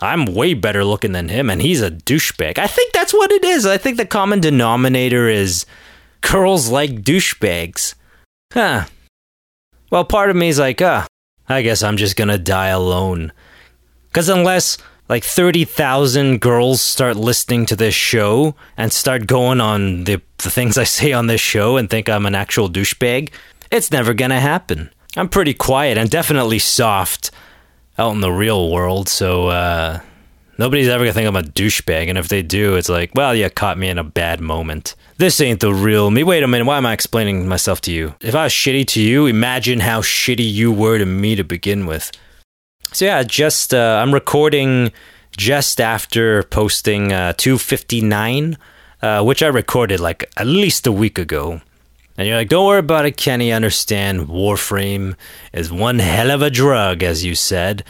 I'm 0.00 0.24
way 0.24 0.54
better 0.54 0.84
looking 0.84 1.12
than 1.12 1.28
him, 1.28 1.48
and 1.48 1.62
he's 1.62 1.80
a 1.80 1.90
douchebag. 1.90 2.58
I 2.58 2.66
think 2.66 2.92
that's 2.92 3.14
what 3.14 3.30
it 3.30 3.44
is. 3.44 3.64
I 3.64 3.78
think 3.78 3.96
the 3.96 4.06
common 4.06 4.40
denominator 4.40 5.28
is 5.28 5.66
girls 6.22 6.68
like 6.68 7.02
douchebags. 7.02 7.94
Huh. 8.52 8.86
Well, 9.90 10.04
part 10.04 10.30
of 10.30 10.36
me 10.36 10.48
is 10.48 10.58
like, 10.58 10.82
ah, 10.82 11.06
I 11.48 11.62
guess 11.62 11.82
I'm 11.82 11.96
just 11.96 12.16
gonna 12.16 12.38
die 12.38 12.68
alone. 12.68 13.32
Because 14.08 14.28
unless 14.28 14.78
like 15.08 15.24
30,000 15.24 16.40
girls 16.40 16.80
start 16.80 17.16
listening 17.16 17.66
to 17.66 17.76
this 17.76 17.94
show 17.94 18.54
and 18.76 18.92
start 18.92 19.26
going 19.26 19.60
on 19.60 20.04
the, 20.04 20.22
the 20.38 20.50
things 20.50 20.78
I 20.78 20.84
say 20.84 21.12
on 21.12 21.26
this 21.26 21.40
show 21.40 21.76
and 21.76 21.88
think 21.88 22.08
I'm 22.08 22.26
an 22.26 22.34
actual 22.34 22.70
douchebag, 22.70 23.30
it's 23.70 23.90
never 23.90 24.14
gonna 24.14 24.40
happen. 24.40 24.90
I'm 25.16 25.28
pretty 25.28 25.54
quiet 25.54 25.96
and 25.96 26.10
definitely 26.10 26.58
soft 26.58 27.30
out 27.98 28.12
in 28.12 28.20
the 28.20 28.32
real 28.32 28.70
world, 28.70 29.08
so 29.08 29.48
uh, 29.48 30.00
nobody's 30.58 30.88
ever 30.88 31.04
gonna 31.04 31.12
think 31.12 31.28
I'm 31.28 31.36
a 31.36 31.42
douchebag. 31.42 32.08
And 32.08 32.18
if 32.18 32.28
they 32.28 32.42
do, 32.42 32.74
it's 32.74 32.88
like, 32.88 33.14
well, 33.14 33.34
you 33.34 33.48
caught 33.48 33.78
me 33.78 33.88
in 33.88 33.98
a 33.98 34.04
bad 34.04 34.40
moment. 34.40 34.96
This 35.16 35.40
ain't 35.40 35.60
the 35.60 35.72
real 35.72 36.10
me. 36.10 36.24
Wait 36.24 36.42
a 36.42 36.48
minute, 36.48 36.64
why 36.64 36.78
am 36.78 36.86
I 36.86 36.92
explaining 36.92 37.46
myself 37.46 37.80
to 37.82 37.92
you? 37.92 38.14
If 38.20 38.34
I 38.34 38.44
was 38.44 38.52
shitty 38.52 38.86
to 38.88 39.00
you, 39.00 39.26
imagine 39.26 39.80
how 39.80 40.00
shitty 40.00 40.52
you 40.52 40.72
were 40.72 40.98
to 40.98 41.06
me 41.06 41.36
to 41.36 41.44
begin 41.44 41.86
with. 41.86 42.10
So 42.92 43.04
yeah, 43.04 43.22
just 43.22 43.72
uh, 43.72 44.00
I'm 44.02 44.12
recording 44.12 44.90
just 45.36 45.80
after 45.80 46.42
posting 46.42 47.12
uh, 47.12 47.34
259, 47.34 48.56
uh, 49.02 49.22
which 49.22 49.42
I 49.42 49.46
recorded 49.46 50.00
like 50.00 50.24
at 50.36 50.46
least 50.46 50.88
a 50.88 50.92
week 50.92 51.18
ago. 51.18 51.60
And 52.16 52.28
you're 52.28 52.36
like, 52.36 52.48
don't 52.48 52.66
worry 52.66 52.78
about 52.78 53.06
it, 53.06 53.16
Kenny. 53.16 53.52
Understand 53.52 54.28
Warframe 54.28 55.16
is 55.52 55.72
one 55.72 55.98
hell 55.98 56.30
of 56.30 56.42
a 56.42 56.50
drug, 56.50 57.02
as 57.02 57.24
you 57.24 57.34
said. 57.34 57.82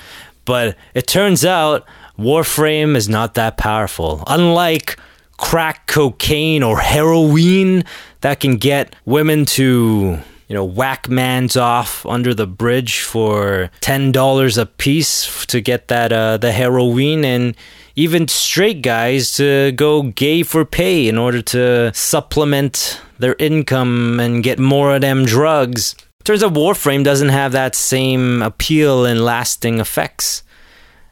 But 0.44 0.76
it 0.94 1.06
turns 1.06 1.44
out 1.44 1.86
Warframe 2.18 2.96
is 2.96 3.08
not 3.08 3.34
that 3.34 3.56
powerful. 3.56 4.22
Unlike 4.26 4.98
crack 5.36 5.86
cocaine 5.86 6.62
or 6.62 6.78
heroin 6.78 7.84
that 8.20 8.40
can 8.40 8.56
get 8.56 8.94
women 9.04 9.44
to 9.44 10.18
you 10.48 10.54
know 10.54 10.64
whack 10.64 11.08
mans 11.08 11.56
off 11.56 12.06
under 12.06 12.32
the 12.32 12.46
bridge 12.46 13.00
for 13.00 13.70
ten 13.80 14.12
dollars 14.12 14.56
a 14.56 14.66
piece 14.66 15.44
to 15.46 15.60
get 15.60 15.88
that 15.88 16.12
uh, 16.12 16.36
the 16.36 16.52
heroin 16.52 17.24
and 17.24 17.56
even 17.96 18.28
straight 18.28 18.82
guys 18.82 19.32
to 19.32 19.72
go 19.72 20.02
gay 20.02 20.42
for 20.42 20.64
pay 20.64 21.08
in 21.08 21.18
order 21.18 21.42
to 21.42 21.92
supplement 21.94 23.00
their 23.18 23.36
income 23.38 24.20
and 24.20 24.42
get 24.42 24.58
more 24.58 24.94
of 24.94 25.00
them 25.00 25.24
drugs. 25.24 25.94
Turns 26.24 26.42
out 26.42 26.54
Warframe 26.54 27.04
doesn't 27.04 27.28
have 27.28 27.52
that 27.52 27.74
same 27.74 28.42
appeal 28.42 29.04
and 29.04 29.24
lasting 29.24 29.78
effects. 29.78 30.42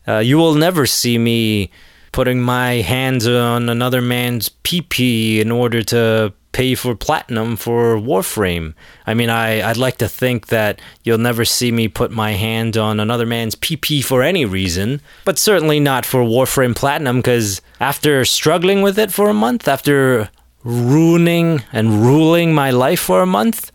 Uh, 0.09 0.19
you 0.19 0.37
will 0.39 0.55
never 0.55 0.87
see 0.87 1.19
me 1.19 1.71
putting 2.13 2.41
my 2.41 2.75
hands 2.75 3.27
on 3.27 3.69
another 3.69 4.03
man's 4.03 4.49
PP 4.49 5.39
in 5.39 5.51
order 5.51 5.83
to 5.83 6.33
pay 6.53 6.75
for 6.75 6.95
platinum 6.95 7.57
for 7.57 7.97
Warframe. 7.97 8.75
I 9.07 9.15
mean, 9.15 9.31
I, 9.31 9.69
I'd 9.69 9.79
like 9.79 9.97
to 9.99 10.09
think 10.09 10.49
that 10.49 10.81
you'll 11.03 11.19
never 11.19 11.45
see 11.45 11.73
me 11.73 11.89
put 11.89 12.11
my 12.11 12.33
hand 12.33 12.77
on 12.77 13.01
another 13.01 13.25
man's 13.25 13.55
PP 13.55 14.05
for 14.05 14.23
any 14.23 14.45
reason, 14.45 15.01
but 15.25 15.39
certainly 15.39 15.81
not 15.81 16.05
for 16.05 16.21
Warframe 16.21 16.77
Platinum, 16.77 17.17
because 17.17 17.63
after 17.81 18.25
struggling 18.27 18.83
with 18.83 18.99
it 18.99 19.11
for 19.11 19.31
a 19.31 19.35
month, 19.35 19.67
after 19.67 20.29
ruining 20.65 21.63
and 21.73 22.03
ruling 22.03 22.55
my 22.55 22.71
life 22.71 23.01
for 23.01 23.21
a 23.23 23.27
month, 23.27 23.73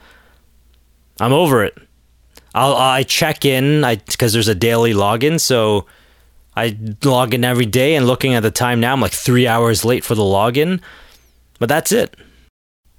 I'm 1.20 1.34
over 1.34 1.64
it. 1.64 1.78
I'll 2.54 2.76
I 2.76 3.04
check 3.04 3.46
in 3.46 3.82
because 3.82 4.34
there's 4.34 4.48
a 4.48 4.56
daily 4.56 4.94
login, 4.94 5.40
so 5.40 5.86
I 6.56 6.78
log 7.04 7.34
in 7.34 7.46
every 7.46 7.66
day. 7.66 7.96
And 7.96 8.08
looking 8.08 8.34
at 8.34 8.42
the 8.42 8.52
time 8.52 8.80
now, 8.80 8.94
I'm 8.94 9.02
like 9.02 9.12
three 9.12 9.48
hours 9.48 9.86
late 9.86 10.04
for 10.04 10.16
the 10.16 10.24
login, 10.24 10.82
but 11.60 11.70
that's 11.70 11.92
it. 11.92 12.16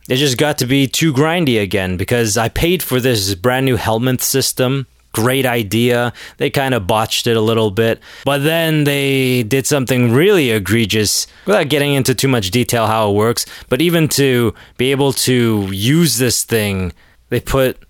It 0.09 0.16
just 0.16 0.38
got 0.38 0.59
to 0.59 0.66
be 0.66 0.87
too 0.87 1.12
grindy 1.12 1.61
again 1.61 1.97
because 1.97 2.38
I 2.38 2.49
paid 2.49 2.83
for 2.83 2.99
this 3.00 3.35
brand 3.35 3.66
new 3.66 3.76
helmet 3.76 4.23
system. 4.23 4.87
Great 5.12 5.46
idea. 5.46 6.12
They 6.36 6.50
kind 6.50 6.74
of 6.74 6.86
botched 6.86 7.26
it 7.26 7.36
a 7.36 7.40
little 7.40 7.70
bit, 7.70 8.00
but 8.24 8.38
then 8.38 8.84
they 8.84 9.42
did 9.42 9.66
something 9.66 10.12
really 10.12 10.50
egregious 10.50 11.26
without 11.46 11.68
getting 11.68 11.94
into 11.94 12.14
too 12.14 12.28
much 12.28 12.50
detail 12.50 12.86
how 12.86 13.10
it 13.10 13.14
works. 13.14 13.46
But 13.68 13.80
even 13.80 14.08
to 14.10 14.54
be 14.76 14.90
able 14.90 15.12
to 15.14 15.68
use 15.72 16.18
this 16.18 16.44
thing, 16.44 16.92
they 17.30 17.40
put 17.40 17.82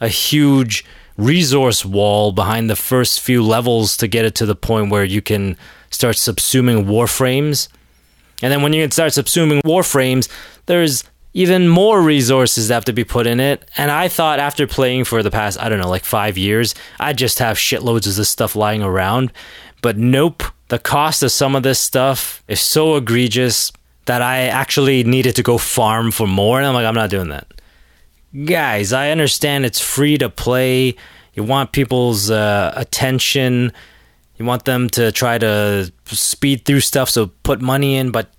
a 0.00 0.08
huge 0.08 0.84
resource 1.16 1.84
wall 1.84 2.32
behind 2.32 2.70
the 2.70 2.76
first 2.76 3.20
few 3.20 3.42
levels 3.42 3.96
to 3.98 4.08
get 4.08 4.24
it 4.24 4.34
to 4.36 4.46
the 4.46 4.54
point 4.54 4.90
where 4.90 5.04
you 5.04 5.20
can 5.20 5.56
start 5.90 6.16
subsuming 6.16 6.86
warframes. 6.86 7.68
And 8.40 8.52
then 8.52 8.62
when 8.62 8.72
you 8.72 8.84
can 8.84 8.92
start 8.92 9.12
subsuming 9.12 9.60
warframes, 9.62 10.28
there's 10.66 11.04
even 11.34 11.68
more 11.68 12.00
resources 12.00 12.68
have 12.68 12.84
to 12.86 12.92
be 12.92 13.04
put 13.04 13.26
in 13.26 13.40
it. 13.40 13.70
And 13.76 13.90
I 13.90 14.08
thought 14.08 14.40
after 14.40 14.66
playing 14.66 15.04
for 15.04 15.22
the 15.22 15.30
past, 15.30 15.60
I 15.60 15.68
don't 15.68 15.78
know, 15.78 15.88
like 15.88 16.04
five 16.04 16.38
years, 16.38 16.74
I'd 16.98 17.18
just 17.18 17.38
have 17.38 17.56
shitloads 17.56 18.06
of 18.08 18.16
this 18.16 18.28
stuff 18.28 18.56
lying 18.56 18.82
around. 18.82 19.32
But 19.82 19.96
nope, 19.96 20.42
the 20.68 20.78
cost 20.78 21.22
of 21.22 21.30
some 21.30 21.54
of 21.54 21.62
this 21.62 21.78
stuff 21.78 22.42
is 22.48 22.60
so 22.60 22.96
egregious 22.96 23.72
that 24.06 24.22
I 24.22 24.46
actually 24.46 25.04
needed 25.04 25.36
to 25.36 25.42
go 25.42 25.58
farm 25.58 26.10
for 26.10 26.26
more. 26.26 26.58
And 26.58 26.66
I'm 26.66 26.74
like, 26.74 26.86
I'm 26.86 26.94
not 26.94 27.10
doing 27.10 27.28
that. 27.28 27.46
Guys, 28.44 28.92
I 28.92 29.10
understand 29.10 29.64
it's 29.64 29.80
free 29.80 30.18
to 30.18 30.28
play. 30.28 30.96
You 31.34 31.44
want 31.44 31.72
people's 31.72 32.30
uh, 32.30 32.72
attention. 32.74 33.72
You 34.38 34.44
want 34.44 34.64
them 34.64 34.88
to 34.90 35.12
try 35.12 35.38
to 35.38 35.92
speed 36.06 36.64
through 36.64 36.80
stuff, 36.80 37.10
so 37.10 37.28
put 37.42 37.60
money 37.60 37.96
in, 37.96 38.10
but 38.10 38.32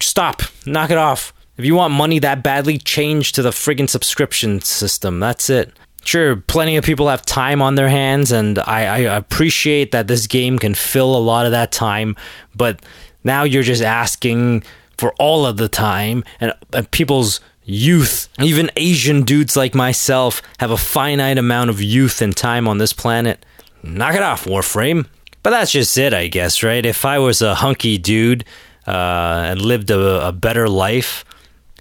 stop. 0.00 0.42
Knock 0.64 0.90
it 0.90 0.98
off. 0.98 1.32
If 1.56 1.64
you 1.64 1.74
want 1.74 1.94
money 1.94 2.18
that 2.18 2.42
badly, 2.42 2.78
change 2.78 3.32
to 3.32 3.42
the 3.42 3.50
friggin' 3.50 3.88
subscription 3.88 4.60
system. 4.60 5.20
That's 5.20 5.48
it. 5.48 5.72
Sure, 6.04 6.36
plenty 6.36 6.76
of 6.76 6.84
people 6.84 7.08
have 7.08 7.26
time 7.26 7.60
on 7.60 7.74
their 7.74 7.88
hands, 7.88 8.30
and 8.30 8.60
I, 8.60 8.82
I 8.82 8.98
appreciate 9.16 9.90
that 9.90 10.06
this 10.06 10.28
game 10.28 10.58
can 10.58 10.74
fill 10.74 11.16
a 11.16 11.18
lot 11.18 11.46
of 11.46 11.52
that 11.52 11.72
time, 11.72 12.14
but 12.54 12.80
now 13.24 13.42
you're 13.42 13.64
just 13.64 13.82
asking 13.82 14.62
for 14.96 15.12
all 15.14 15.44
of 15.44 15.56
the 15.56 15.68
time, 15.68 16.22
and, 16.38 16.52
and 16.72 16.88
people's 16.92 17.40
youth, 17.64 18.28
even 18.40 18.70
Asian 18.76 19.22
dudes 19.22 19.56
like 19.56 19.74
myself, 19.74 20.40
have 20.58 20.70
a 20.70 20.76
finite 20.76 21.38
amount 21.38 21.70
of 21.70 21.82
youth 21.82 22.22
and 22.22 22.36
time 22.36 22.68
on 22.68 22.78
this 22.78 22.92
planet. 22.92 23.44
Knock 23.82 24.14
it 24.14 24.22
off, 24.22 24.44
Warframe. 24.44 25.06
But 25.42 25.50
that's 25.50 25.72
just 25.72 25.98
it, 25.98 26.14
I 26.14 26.28
guess, 26.28 26.62
right? 26.62 26.86
If 26.86 27.04
I 27.04 27.18
was 27.18 27.42
a 27.42 27.56
hunky 27.56 27.98
dude 27.98 28.44
uh, 28.86 29.46
and 29.50 29.60
lived 29.60 29.90
a, 29.90 30.28
a 30.28 30.32
better 30.32 30.68
life, 30.68 31.24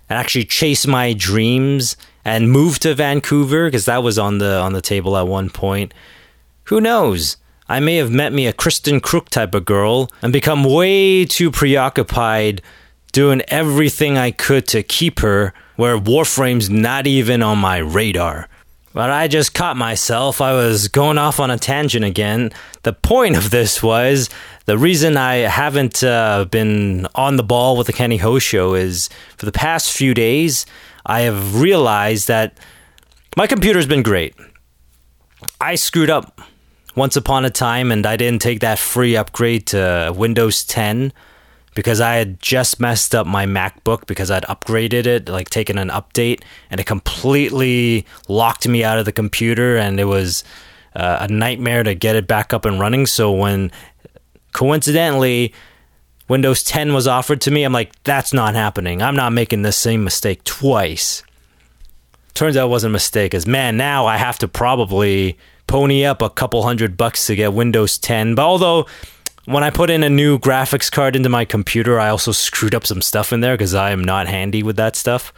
and 0.09 0.17
actually 0.17 0.45
chase 0.45 0.85
my 0.85 1.13
dreams 1.13 1.97
and 2.23 2.51
move 2.51 2.79
to 2.79 2.95
Vancouver 2.95 3.67
because 3.67 3.85
that 3.85 4.03
was 4.03 4.17
on 4.17 4.39
the 4.39 4.59
on 4.59 4.73
the 4.73 4.81
table 4.81 5.15
at 5.17 5.27
one 5.27 5.49
point. 5.49 5.93
Who 6.65 6.81
knows? 6.81 7.37
I 7.67 7.79
may 7.79 7.95
have 7.95 8.11
met 8.11 8.31
me 8.31 8.45
a 8.45 8.53
Kristen 8.53 9.01
Kreuk 9.01 9.29
type 9.29 9.55
of 9.55 9.65
girl 9.65 10.11
and 10.21 10.31
become 10.31 10.63
way 10.63 11.25
too 11.25 11.49
preoccupied 11.49 12.61
doing 13.11 13.41
everything 13.47 14.17
I 14.17 14.31
could 14.31 14.67
to 14.67 14.83
keep 14.83 15.19
her 15.19 15.53
where 15.75 15.97
Warframe's 15.97 16.69
not 16.69 17.07
even 17.07 17.41
on 17.41 17.57
my 17.57 17.77
radar. 17.77 18.47
But 18.93 19.09
I 19.09 19.27
just 19.27 19.53
caught 19.53 19.77
myself. 19.77 20.41
I 20.41 20.53
was 20.53 20.87
going 20.87 21.17
off 21.17 21.39
on 21.39 21.51
a 21.51 21.57
tangent 21.57 22.05
again. 22.05 22.51
The 22.83 22.93
point 22.93 23.35
of 23.35 23.49
this 23.49 23.83
was 23.83 24.29
the 24.65 24.77
reason 24.77 25.17
I 25.17 25.35
haven't 25.35 26.03
uh, 26.03 26.45
been 26.45 27.07
on 27.15 27.37
the 27.37 27.43
ball 27.43 27.77
with 27.77 27.87
the 27.87 27.93
Kenny 27.93 28.17
Ho 28.17 28.39
show 28.39 28.73
is 28.73 29.09
for 29.37 29.45
the 29.45 29.51
past 29.51 29.91
few 29.91 30.13
days, 30.13 30.65
I 31.05 31.21
have 31.21 31.59
realized 31.59 32.27
that 32.27 32.57
my 33.37 33.47
computer's 33.47 33.85
been 33.85 34.03
great. 34.03 34.35
I 35.61 35.75
screwed 35.75 36.09
up 36.09 36.41
once 36.95 37.15
upon 37.15 37.45
a 37.45 37.49
time 37.49 37.91
and 37.91 38.05
I 38.05 38.15
didn't 38.15 38.41
take 38.41 38.61
that 38.61 38.79
free 38.79 39.15
upgrade 39.15 39.67
to 39.67 40.13
Windows 40.15 40.63
10 40.63 41.13
because 41.75 41.99
I 42.01 42.15
had 42.15 42.41
just 42.41 42.79
messed 42.79 43.13
up 43.13 43.27
my 43.27 43.45
MacBook 43.45 44.07
because 44.07 44.31
I'd 44.31 44.43
upgraded 44.43 45.05
it, 45.05 45.29
like 45.29 45.49
taken 45.49 45.77
an 45.77 45.89
update, 45.89 46.41
and 46.71 46.79
it 46.79 46.85
completely 46.85 48.05
locked 48.29 48.67
me 48.67 48.83
out 48.83 48.97
of 48.97 49.03
the 49.03 49.11
computer, 49.11 49.75
and 49.75 49.99
it 49.99 50.05
was 50.05 50.45
uh, 50.95 51.17
a 51.19 51.27
nightmare 51.27 51.83
to 51.83 51.93
get 51.93 52.15
it 52.15 52.27
back 52.27 52.53
up 52.53 52.63
and 52.63 52.79
running. 52.79 53.05
So 53.05 53.29
when 53.29 53.71
coincidentally 54.55 55.53
Windows 56.29 56.63
10 56.63 56.93
was 56.93 57.07
offered 57.07 57.41
to 57.41 57.51
me, 57.51 57.63
I'm 57.63 57.73
like, 57.73 57.91
that's 58.03 58.31
not 58.31 58.55
happening. 58.55 59.01
I'm 59.01 59.15
not 59.15 59.33
making 59.33 59.63
the 59.63 59.73
same 59.73 60.03
mistake 60.03 60.45
twice. 60.45 61.23
Turns 62.33 62.55
out 62.55 62.67
it 62.67 62.69
wasn't 62.69 62.91
a 62.91 62.93
mistake, 62.93 63.33
as 63.33 63.45
man, 63.45 63.75
now 63.75 64.05
I 64.05 64.15
have 64.15 64.39
to 64.39 64.47
probably 64.47 65.37
pony 65.67 66.05
up 66.05 66.21
a 66.21 66.29
couple 66.29 66.63
hundred 66.63 66.95
bucks 66.95 67.27
to 67.27 67.35
get 67.35 67.51
Windows 67.51 67.97
10. 67.97 68.35
But 68.35 68.45
although 68.45 68.85
when 69.43 69.63
I 69.63 69.71
put 69.71 69.89
in 69.89 70.03
a 70.03 70.09
new 70.09 70.39
graphics 70.39 70.89
card 70.89 71.17
into 71.17 71.29
my 71.29 71.43
computer, 71.43 71.99
I 71.99 72.09
also 72.09 72.31
screwed 72.31 72.73
up 72.73 72.87
some 72.87 73.01
stuff 73.01 73.33
in 73.33 73.41
there 73.41 73.55
because 73.55 73.75
I 73.75 73.91
am 73.91 74.03
not 74.05 74.27
handy 74.27 74.63
with 74.63 74.77
that 74.77 74.95
stuff. 74.95 75.33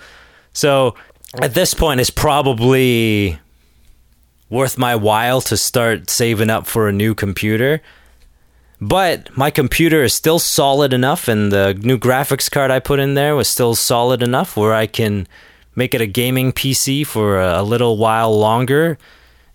So 0.54 0.94
at 1.42 1.56
this 1.56 1.74
point, 1.74 2.00
it's 2.00 2.12
probably 2.12 3.40
worth 4.52 4.78
my 4.78 4.96
while 4.96 5.42
to 5.42 5.58
start 5.58 6.12
saving 6.12 6.52
up 6.52 6.68
for 6.68 6.88
a 6.88 6.94
new 6.94 7.16
computer. 7.16 7.82
But 8.80 9.36
my 9.36 9.50
computer 9.50 10.04
is 10.04 10.14
still 10.14 10.40
solid 10.40 10.94
enough, 10.94 11.28
and 11.28 11.52
the 11.52 11.74
new 11.74 11.98
graphics 11.98 12.50
card 12.50 12.70
I 12.70 12.80
put 12.80 13.00
in 13.00 13.16
there 13.16 13.36
was 13.36 13.48
still 13.48 13.74
solid 13.74 14.22
enough 14.22 14.56
where 14.56 14.74
I 14.74 14.86
can 14.86 15.28
make 15.76 15.94
it 15.94 16.02
a 16.02 16.08
gaming 16.08 16.52
PC 16.52 17.06
for 17.06 17.40
a 17.40 17.64
little 17.64 17.98
while 17.98 18.38
longer 18.38 18.98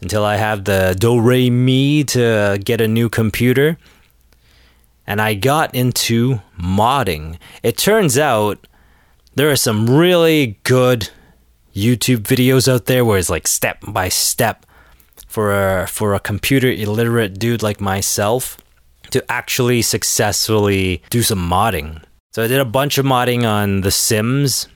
until 0.00 0.25
I 0.25 0.37
have 0.37 0.64
the 0.64 0.97
do 0.99 1.21
re 1.21 1.50
mi 1.50 2.05
to 2.05 2.61
get 2.64 2.81
a 2.81 2.88
new 2.88 3.09
computer 3.09 3.79
and 5.07 5.21
I 5.21 5.35
got 5.35 5.75
into 5.75 6.41
modding. 6.59 7.38
It 7.62 7.76
turns 7.76 8.19
out 8.19 8.67
there 9.35 9.50
are 9.50 9.57
some 9.57 9.88
really 9.88 10.59
good 10.64 11.11
YouTube 11.75 12.21
videos 12.23 12.73
out 12.73 12.87
there 12.87 13.05
where 13.05 13.19
it's 13.19 13.31
like 13.31 13.49
step 13.49 13.79
by 13.87 14.09
step 14.09 14.67
for 15.26 15.52
a, 15.52 15.87
for 15.87 16.14
a 16.14 16.21
computer 16.21 16.71
illiterate 16.71 17.38
dude 17.38 17.62
like 17.62 17.81
myself 17.81 18.59
to 19.12 19.25
actually 19.31 19.83
successfully 19.83 21.02
do 21.11 21.23
some 21.23 21.38
modding. 21.38 22.02
So 22.33 22.42
I 22.42 22.47
did 22.47 22.61
a 22.61 22.64
bunch 22.64 22.99
of 22.99 23.07
modding 23.07 23.45
on 23.49 23.83
The 23.83 23.90
Sims, 23.90 24.69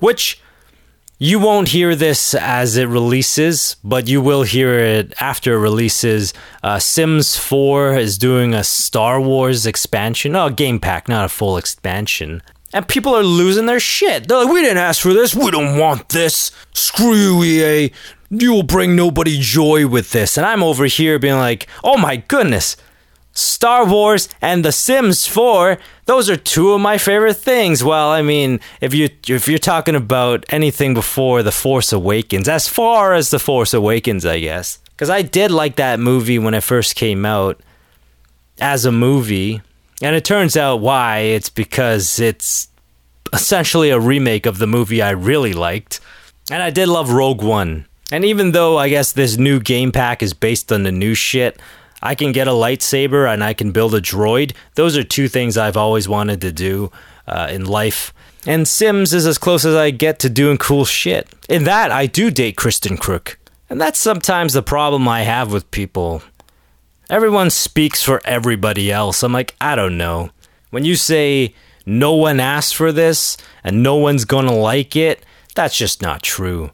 which 0.00 0.40
you 1.18 1.38
won't 1.38 1.68
hear 1.68 1.94
this 1.94 2.34
as 2.34 2.76
it 2.76 2.88
releases, 2.88 3.76
but 3.84 4.08
you 4.08 4.20
will 4.20 4.42
hear 4.42 4.78
it 4.78 5.14
after 5.20 5.54
it 5.54 5.60
releases. 5.60 6.34
Uh, 6.64 6.80
Sims 6.80 7.36
4 7.36 7.94
is 7.94 8.18
doing 8.18 8.54
a 8.54 8.64
Star 8.64 9.20
Wars 9.20 9.64
expansion. 9.64 10.34
Oh, 10.34 10.46
a 10.46 10.52
game 10.52 10.80
pack, 10.80 11.08
not 11.08 11.24
a 11.24 11.28
full 11.28 11.56
expansion. 11.56 12.42
And 12.74 12.88
people 12.88 13.14
are 13.14 13.22
losing 13.22 13.66
their 13.66 13.78
shit. 13.78 14.26
They're 14.26 14.38
like, 14.44 14.52
we 14.52 14.62
didn't 14.62 14.78
ask 14.78 15.00
for 15.00 15.12
this. 15.12 15.34
We 15.34 15.50
don't 15.50 15.78
want 15.78 16.08
this. 16.08 16.50
Screw 16.74 17.44
EA. 17.44 17.92
You 18.30 18.52
will 18.52 18.62
bring 18.62 18.96
nobody 18.96 19.38
joy 19.38 19.86
with 19.86 20.10
this. 20.10 20.36
And 20.36 20.44
I'm 20.44 20.62
over 20.62 20.86
here 20.86 21.18
being 21.18 21.36
like, 21.36 21.68
oh 21.84 21.98
my 21.98 22.16
goodness. 22.16 22.76
Star 23.32 23.86
Wars 23.86 24.28
and 24.40 24.64
The 24.64 24.72
Sims 24.72 25.26
4, 25.26 25.78
those 26.04 26.28
are 26.28 26.36
two 26.36 26.72
of 26.72 26.80
my 26.80 26.98
favorite 26.98 27.34
things. 27.34 27.82
Well, 27.82 28.10
I 28.10 28.22
mean, 28.22 28.60
if 28.80 28.92
you 28.94 29.08
if 29.28 29.48
you're 29.48 29.58
talking 29.58 29.94
about 29.94 30.44
anything 30.50 30.94
before 30.94 31.42
The 31.42 31.52
Force 31.52 31.92
Awakens, 31.92 32.48
as 32.48 32.68
far 32.68 33.14
as 33.14 33.30
The 33.30 33.38
Force 33.38 33.72
Awakens, 33.72 34.26
I 34.26 34.40
guess. 34.40 34.78
Cuz 34.96 35.08
I 35.08 35.22
did 35.22 35.50
like 35.50 35.76
that 35.76 35.98
movie 35.98 36.38
when 36.38 36.54
it 36.54 36.62
first 36.62 36.94
came 36.94 37.24
out 37.24 37.60
as 38.60 38.84
a 38.84 38.92
movie, 38.92 39.62
and 40.02 40.14
it 40.14 40.24
turns 40.24 40.56
out 40.56 40.80
why 40.80 41.18
it's 41.18 41.48
because 41.48 42.20
it's 42.20 42.68
essentially 43.32 43.90
a 43.90 43.98
remake 43.98 44.46
of 44.46 44.58
the 44.58 44.66
movie 44.66 45.00
I 45.00 45.10
really 45.10 45.54
liked. 45.54 46.00
And 46.50 46.62
I 46.62 46.70
did 46.70 46.88
love 46.88 47.10
Rogue 47.10 47.42
One. 47.42 47.86
And 48.10 48.26
even 48.26 48.52
though 48.52 48.76
I 48.76 48.90
guess 48.90 49.12
this 49.12 49.38
new 49.38 49.58
game 49.58 49.90
pack 49.90 50.22
is 50.22 50.34
based 50.34 50.70
on 50.70 50.82
the 50.82 50.92
new 50.92 51.14
shit, 51.14 51.58
I 52.02 52.14
can 52.14 52.32
get 52.32 52.48
a 52.48 52.52
lightsaber 52.52 53.32
and 53.32 53.44
I 53.44 53.54
can 53.54 53.70
build 53.70 53.94
a 53.94 54.00
droid. 54.00 54.52
Those 54.74 54.96
are 54.96 55.04
two 55.04 55.28
things 55.28 55.56
I've 55.56 55.76
always 55.76 56.08
wanted 56.08 56.40
to 56.40 56.52
do 56.52 56.90
uh, 57.26 57.48
in 57.50 57.64
life. 57.64 58.12
And 58.44 58.66
Sims 58.66 59.14
is 59.14 59.26
as 59.26 59.38
close 59.38 59.64
as 59.64 59.76
I 59.76 59.90
get 59.90 60.18
to 60.20 60.30
doing 60.30 60.58
cool 60.58 60.84
shit. 60.84 61.28
In 61.48 61.64
that, 61.64 61.92
I 61.92 62.06
do 62.06 62.30
date 62.30 62.56
Kristen 62.56 62.96
Kreuk. 62.96 63.36
And 63.70 63.80
that's 63.80 64.00
sometimes 64.00 64.52
the 64.52 64.62
problem 64.62 65.06
I 65.06 65.22
have 65.22 65.52
with 65.52 65.70
people. 65.70 66.22
Everyone 67.08 67.50
speaks 67.50 68.02
for 68.02 68.20
everybody 68.24 68.90
else. 68.90 69.22
I'm 69.22 69.32
like, 69.32 69.54
I 69.60 69.76
don't 69.76 69.96
know. 69.96 70.30
When 70.70 70.84
you 70.84 70.96
say 70.96 71.54
no 71.86 72.14
one 72.14 72.40
asked 72.40 72.74
for 72.74 72.90
this 72.90 73.36
and 73.62 73.82
no 73.82 73.96
one's 73.96 74.24
gonna 74.24 74.54
like 74.54 74.96
it, 74.96 75.24
that's 75.54 75.76
just 75.76 76.02
not 76.02 76.22
true 76.22 76.72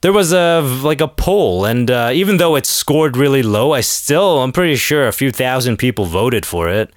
there 0.00 0.12
was 0.12 0.32
a 0.32 0.60
like 0.82 1.00
a 1.00 1.08
poll, 1.08 1.64
and 1.64 1.90
uh, 1.90 2.10
even 2.12 2.36
though 2.36 2.56
it 2.56 2.66
scored 2.66 3.16
really 3.16 3.42
low, 3.42 3.72
I 3.72 3.80
still 3.80 4.42
I'm 4.42 4.52
pretty 4.52 4.76
sure 4.76 5.06
a 5.06 5.12
few 5.12 5.30
thousand 5.30 5.78
people 5.78 6.04
voted 6.04 6.44
for 6.46 6.68
it. 6.68 6.92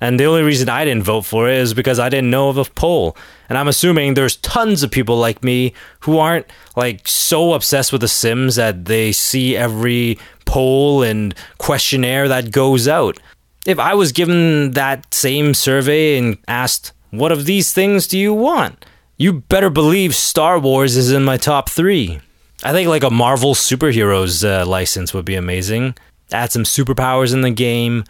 And 0.00 0.20
the 0.20 0.24
only 0.24 0.42
reason 0.42 0.68
I 0.68 0.84
didn't 0.84 1.04
vote 1.04 1.22
for 1.22 1.48
it 1.48 1.56
is 1.56 1.72
because 1.72 1.98
I 1.98 2.10
didn't 2.10 2.30
know 2.30 2.50
of 2.50 2.58
a 2.58 2.64
poll. 2.64 3.16
And 3.48 3.56
I'm 3.56 3.68
assuming 3.68 4.12
there's 4.14 4.36
tons 4.36 4.82
of 4.82 4.90
people 4.90 5.16
like 5.16 5.42
me 5.42 5.72
who 6.00 6.18
aren't 6.18 6.46
like 6.76 7.08
so 7.08 7.54
obsessed 7.54 7.90
with 7.90 8.02
The 8.02 8.08
Sims 8.08 8.56
that 8.56 8.84
they 8.84 9.12
see 9.12 9.56
every 9.56 10.18
poll 10.44 11.02
and 11.02 11.34
questionnaire 11.56 12.28
that 12.28 12.50
goes 12.50 12.86
out. 12.86 13.18
If 13.66 13.78
I 13.78 13.94
was 13.94 14.12
given 14.12 14.72
that 14.72 15.14
same 15.14 15.54
survey 15.54 16.18
and 16.18 16.36
asked, 16.48 16.92
What 17.10 17.32
of 17.32 17.46
these 17.46 17.72
things 17.72 18.06
do 18.06 18.18
you 18.18 18.34
want? 18.34 18.84
You 19.16 19.32
better 19.32 19.70
believe 19.70 20.14
Star 20.14 20.58
Wars 20.58 20.96
is 20.96 21.12
in 21.12 21.24
my 21.24 21.38
top 21.38 21.70
three. 21.70 22.20
I 22.64 22.72
think 22.72 22.88
like 22.88 23.04
a 23.04 23.10
Marvel 23.10 23.54
superheroes 23.54 24.42
uh, 24.42 24.66
license 24.66 25.12
would 25.12 25.26
be 25.26 25.34
amazing. 25.34 25.94
Add 26.32 26.50
some 26.50 26.64
superpowers 26.64 27.34
in 27.34 27.42
the 27.42 27.50
game, 27.50 28.04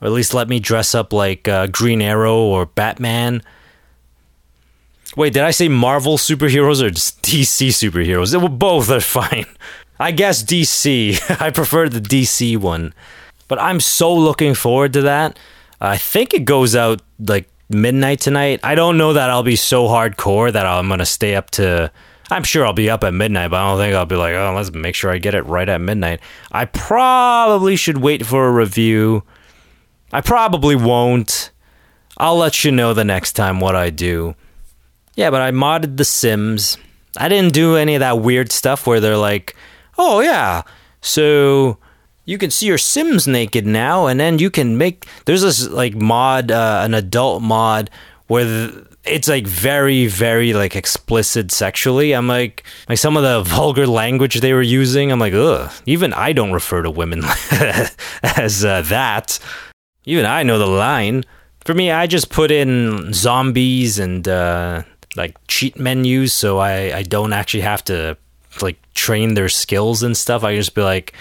or 0.00 0.06
at 0.06 0.12
least 0.12 0.34
let 0.34 0.48
me 0.48 0.60
dress 0.60 0.94
up 0.94 1.14
like 1.14 1.48
uh, 1.48 1.66
Green 1.68 2.02
Arrow 2.02 2.36
or 2.36 2.66
Batman. 2.66 3.42
Wait, 5.16 5.32
did 5.32 5.42
I 5.42 5.50
say 5.50 5.68
Marvel 5.68 6.18
superheroes 6.18 6.82
or 6.82 6.90
DC 6.90 7.68
superheroes? 7.68 8.34
It, 8.34 8.38
well, 8.38 8.48
both 8.48 8.90
are 8.90 9.00
fine. 9.22 9.46
I 9.98 10.10
guess 10.10 10.42
DC. 10.42 11.18
I 11.40 11.50
prefer 11.50 11.88
the 11.88 12.00
DC 12.00 12.58
one. 12.58 12.92
But 13.48 13.60
I'm 13.60 13.80
so 13.80 14.14
looking 14.14 14.54
forward 14.54 14.92
to 14.92 15.02
that. 15.02 15.38
I 15.80 15.96
think 15.96 16.34
it 16.34 16.44
goes 16.44 16.76
out 16.76 17.00
like 17.18 17.48
midnight 17.70 18.20
tonight. 18.20 18.60
I 18.62 18.74
don't 18.74 18.98
know 18.98 19.14
that 19.14 19.30
I'll 19.30 19.42
be 19.42 19.56
so 19.56 19.86
hardcore 19.86 20.52
that 20.52 20.66
I'm 20.66 20.88
going 20.88 20.98
to 20.98 21.06
stay 21.06 21.34
up 21.34 21.50
to 21.52 21.90
I'm 22.30 22.42
sure 22.42 22.66
I'll 22.66 22.72
be 22.72 22.90
up 22.90 23.04
at 23.04 23.14
midnight, 23.14 23.50
but 23.50 23.60
I 23.60 23.68
don't 23.68 23.78
think 23.78 23.94
I'll 23.94 24.06
be 24.06 24.16
like, 24.16 24.34
oh, 24.34 24.52
let's 24.54 24.72
make 24.72 24.94
sure 24.94 25.12
I 25.12 25.18
get 25.18 25.34
it 25.34 25.42
right 25.42 25.68
at 25.68 25.80
midnight. 25.80 26.20
I 26.50 26.64
probably 26.64 27.76
should 27.76 27.98
wait 27.98 28.26
for 28.26 28.48
a 28.48 28.52
review. 28.52 29.22
I 30.12 30.20
probably 30.20 30.74
won't. 30.74 31.50
I'll 32.18 32.36
let 32.36 32.64
you 32.64 32.72
know 32.72 32.94
the 32.94 33.04
next 33.04 33.32
time 33.32 33.60
what 33.60 33.76
I 33.76 33.90
do. 33.90 34.34
Yeah, 35.14 35.30
but 35.30 35.40
I 35.40 35.50
modded 35.50 35.96
The 35.96 36.04
Sims. 36.04 36.78
I 37.16 37.28
didn't 37.28 37.52
do 37.52 37.76
any 37.76 37.94
of 37.94 38.00
that 38.00 38.20
weird 38.20 38.50
stuff 38.50 38.86
where 38.86 39.00
they're 39.00 39.16
like, 39.16 39.54
oh, 39.96 40.20
yeah, 40.20 40.62
so 41.00 41.78
you 42.24 42.38
can 42.38 42.50
see 42.50 42.66
your 42.66 42.78
Sims 42.78 43.28
naked 43.28 43.66
now, 43.66 44.06
and 44.06 44.18
then 44.18 44.38
you 44.38 44.50
can 44.50 44.76
make. 44.76 45.06
There's 45.24 45.42
this 45.42 45.68
like 45.68 45.94
mod, 45.94 46.50
uh, 46.50 46.80
an 46.84 46.92
adult 46.92 47.42
mod 47.42 47.88
where. 48.26 48.70
It's 49.08 49.28
like 49.28 49.46
very 49.46 50.08
very 50.08 50.52
like 50.52 50.74
explicit 50.74 51.52
sexually. 51.52 52.12
I'm 52.12 52.26
like 52.26 52.64
like 52.88 52.98
some 52.98 53.16
of 53.16 53.22
the 53.22 53.40
vulgar 53.48 53.86
language 53.86 54.40
they 54.40 54.52
were 54.52 54.62
using 54.62 55.12
i'm 55.12 55.20
like 55.20 55.32
ugh 55.32 55.70
even 55.86 56.12
i 56.12 56.32
don't 56.32 56.50
refer 56.50 56.82
to 56.82 56.90
women 56.90 57.22
as 58.22 58.64
uh, 58.64 58.82
that. 58.82 59.38
Even 60.06 60.26
i 60.26 60.42
know 60.42 60.58
the 60.58 60.66
line. 60.66 61.22
For 61.64 61.72
me 61.72 61.92
i 61.92 62.08
just 62.08 62.30
put 62.30 62.50
in 62.50 63.12
zombies 63.12 64.00
and 64.00 64.26
uh, 64.26 64.82
like 65.14 65.36
cheat 65.46 65.78
menus 65.78 66.32
so 66.32 66.58
i 66.58 66.92
i 66.92 67.02
don't 67.04 67.32
actually 67.32 67.60
have 67.62 67.84
to 67.84 68.16
like 68.60 68.78
train 68.94 69.34
their 69.34 69.48
skills 69.48 70.02
and 70.02 70.16
stuff. 70.16 70.42
I 70.42 70.56
just 70.56 70.74
be 70.74 70.82
like 70.82 71.12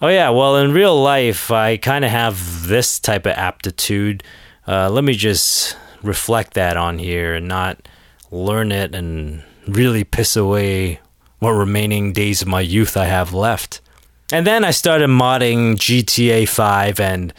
oh 0.00 0.08
yeah 0.08 0.30
well 0.30 0.56
in 0.56 0.72
real 0.72 1.00
life 1.00 1.52
i 1.52 1.76
kind 1.76 2.04
of 2.04 2.10
have 2.10 2.66
this 2.66 2.98
type 2.98 3.26
of 3.26 3.32
aptitude. 3.32 4.24
Uh, 4.66 4.90
let 4.90 5.04
me 5.04 5.12
just 5.14 5.76
reflect 6.02 6.54
that 6.54 6.76
on 6.76 6.98
here 6.98 7.34
and 7.34 7.48
not 7.48 7.88
learn 8.30 8.72
it 8.72 8.94
and 8.94 9.42
really 9.66 10.04
piss 10.04 10.36
away 10.36 11.00
what 11.38 11.50
remaining 11.50 12.12
days 12.12 12.42
of 12.42 12.48
my 12.48 12.60
youth 12.60 12.96
I 12.96 13.06
have 13.06 13.32
left. 13.32 13.80
And 14.32 14.46
then 14.46 14.64
I 14.64 14.70
started 14.70 15.08
modding 15.08 15.74
GTA 15.74 16.48
5 16.48 17.00
and 17.00 17.34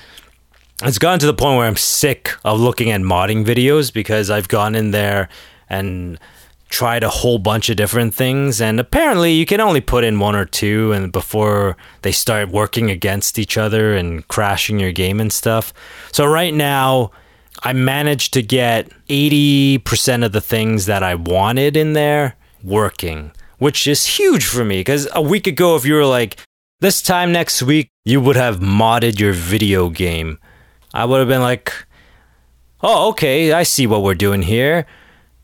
it's 0.83 0.99
gotten 0.99 1.19
to 1.19 1.25
the 1.25 1.33
point 1.33 1.57
where 1.57 1.67
I'm 1.67 1.77
sick 1.77 2.31
of 2.43 2.59
looking 2.59 2.91
at 2.91 3.01
modding 3.01 3.45
videos 3.45 3.91
because 3.91 4.29
I've 4.29 4.47
gone 4.47 4.75
in 4.75 4.91
there 4.91 5.29
and 5.69 6.19
tried 6.69 7.03
a 7.03 7.09
whole 7.09 7.37
bunch 7.37 7.69
of 7.69 7.77
different 7.77 8.13
things 8.15 8.59
and 8.59 8.79
apparently 8.79 9.31
you 9.31 9.45
can 9.45 9.61
only 9.61 9.79
put 9.79 10.03
in 10.03 10.19
one 10.19 10.35
or 10.35 10.45
two 10.45 10.91
and 10.91 11.11
before 11.11 11.77
they 12.01 12.11
start 12.11 12.49
working 12.49 12.89
against 12.89 13.37
each 13.37 13.57
other 13.57 13.95
and 13.95 14.27
crashing 14.27 14.79
your 14.79 14.91
game 14.91 15.19
and 15.19 15.31
stuff. 15.31 15.71
So 16.11 16.25
right 16.25 16.53
now 16.53 17.11
I 17.63 17.71
managed 17.71 18.33
to 18.33 18.41
get 18.41 18.89
80% 19.07 20.25
of 20.25 20.33
the 20.33 20.41
things 20.41 20.85
that 20.85 21.01
I 21.01 21.15
wanted 21.15 21.77
in 21.77 21.93
there 21.93 22.35
working, 22.61 23.31
which 23.57 23.87
is 23.87 24.05
huge 24.05 24.45
for 24.45 24.65
me 24.65 24.81
because 24.81 25.07
a 25.13 25.21
week 25.21 25.47
ago, 25.47 25.77
if 25.77 25.85
you 25.85 25.93
were 25.93 26.05
like, 26.05 26.37
this 26.81 27.01
time 27.01 27.31
next 27.31 27.63
week, 27.63 27.89
you 28.03 28.19
would 28.19 28.35
have 28.35 28.59
modded 28.59 29.17
your 29.17 29.31
video 29.31 29.89
game, 29.89 30.39
I 30.93 31.05
would 31.05 31.19
have 31.19 31.29
been 31.29 31.41
like, 31.41 31.73
oh, 32.81 33.09
okay, 33.09 33.53
I 33.53 33.63
see 33.63 33.87
what 33.87 34.03
we're 34.03 34.13
doing 34.13 34.41
here. 34.41 34.85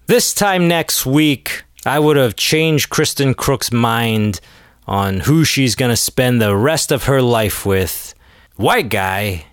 This 0.08 0.34
time 0.34 0.68
next 0.68 1.06
week, 1.06 1.64
I 1.86 2.00
would 2.00 2.18
have 2.18 2.36
changed 2.36 2.90
Kristen 2.90 3.34
Kreuk's 3.34 3.72
mind 3.72 4.42
on 4.86 5.22
who 5.22 5.46
she's 5.46 5.76
going 5.76 5.90
to 5.90 5.96
spend 5.96 6.42
the 6.42 6.56
rest 6.56 6.92
of 6.92 7.06
her 7.06 7.22
life 7.22 7.66
with. 7.66 8.14
White 8.58 8.90
guy 8.90 9.46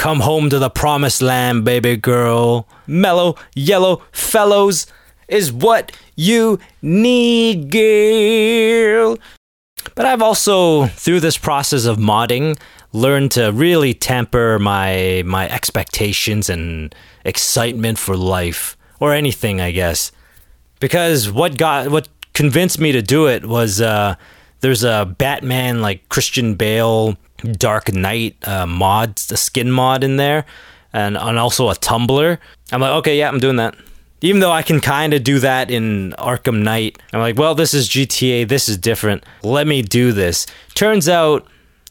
Come 0.00 0.20
home 0.20 0.48
to 0.48 0.58
the 0.58 0.70
promised 0.70 1.20
land, 1.20 1.66
baby 1.66 1.94
girl. 1.94 2.66
Mellow 2.86 3.36
yellow 3.54 4.00
fellows 4.12 4.86
is 5.28 5.52
what 5.52 5.92
you 6.16 6.58
need, 6.80 7.70
girl. 7.70 9.18
But 9.94 10.06
I've 10.06 10.22
also, 10.22 10.86
through 10.86 11.20
this 11.20 11.36
process 11.36 11.84
of 11.84 11.98
modding, 11.98 12.58
learned 12.94 13.32
to 13.32 13.52
really 13.52 13.92
temper 13.92 14.58
my 14.58 15.22
my 15.26 15.46
expectations 15.50 16.48
and 16.48 16.94
excitement 17.26 17.98
for 17.98 18.16
life 18.16 18.78
or 19.00 19.12
anything, 19.12 19.60
I 19.60 19.70
guess. 19.70 20.12
Because 20.80 21.30
what 21.30 21.58
got 21.58 21.90
what 21.90 22.08
convinced 22.32 22.80
me 22.80 22.92
to 22.92 23.02
do 23.02 23.26
it 23.26 23.44
was 23.44 23.82
uh, 23.82 24.14
there's 24.60 24.82
a 24.82 25.14
Batman 25.18 25.82
like 25.82 26.08
Christian 26.08 26.54
Bale 26.54 27.18
Dark 27.52 27.92
Knight 27.92 28.36
uh, 28.46 28.66
mod, 28.66 29.16
the 29.16 29.36
skin 29.36 29.70
mod 29.70 30.04
in 30.04 30.16
there, 30.16 30.44
and, 30.92 31.16
and 31.16 31.38
also 31.38 31.68
a 31.68 31.74
tumbler. 31.74 32.38
I'm 32.72 32.80
like, 32.80 32.92
okay, 32.92 33.18
yeah, 33.18 33.28
I'm 33.28 33.40
doing 33.40 33.56
that. 33.56 33.74
Even 34.22 34.40
though 34.40 34.52
I 34.52 34.62
can 34.62 34.80
kind 34.80 35.14
of 35.14 35.24
do 35.24 35.38
that 35.38 35.70
in 35.70 36.12
Arkham 36.18 36.62
Knight, 36.62 36.98
I'm 37.12 37.20
like, 37.20 37.38
well, 37.38 37.54
this 37.54 37.72
is 37.72 37.88
GTA, 37.88 38.48
this 38.48 38.68
is 38.68 38.76
different. 38.76 39.24
Let 39.42 39.66
me 39.66 39.80
do 39.80 40.12
this. 40.12 40.46
Turns 40.74 41.08
out, 41.08 41.46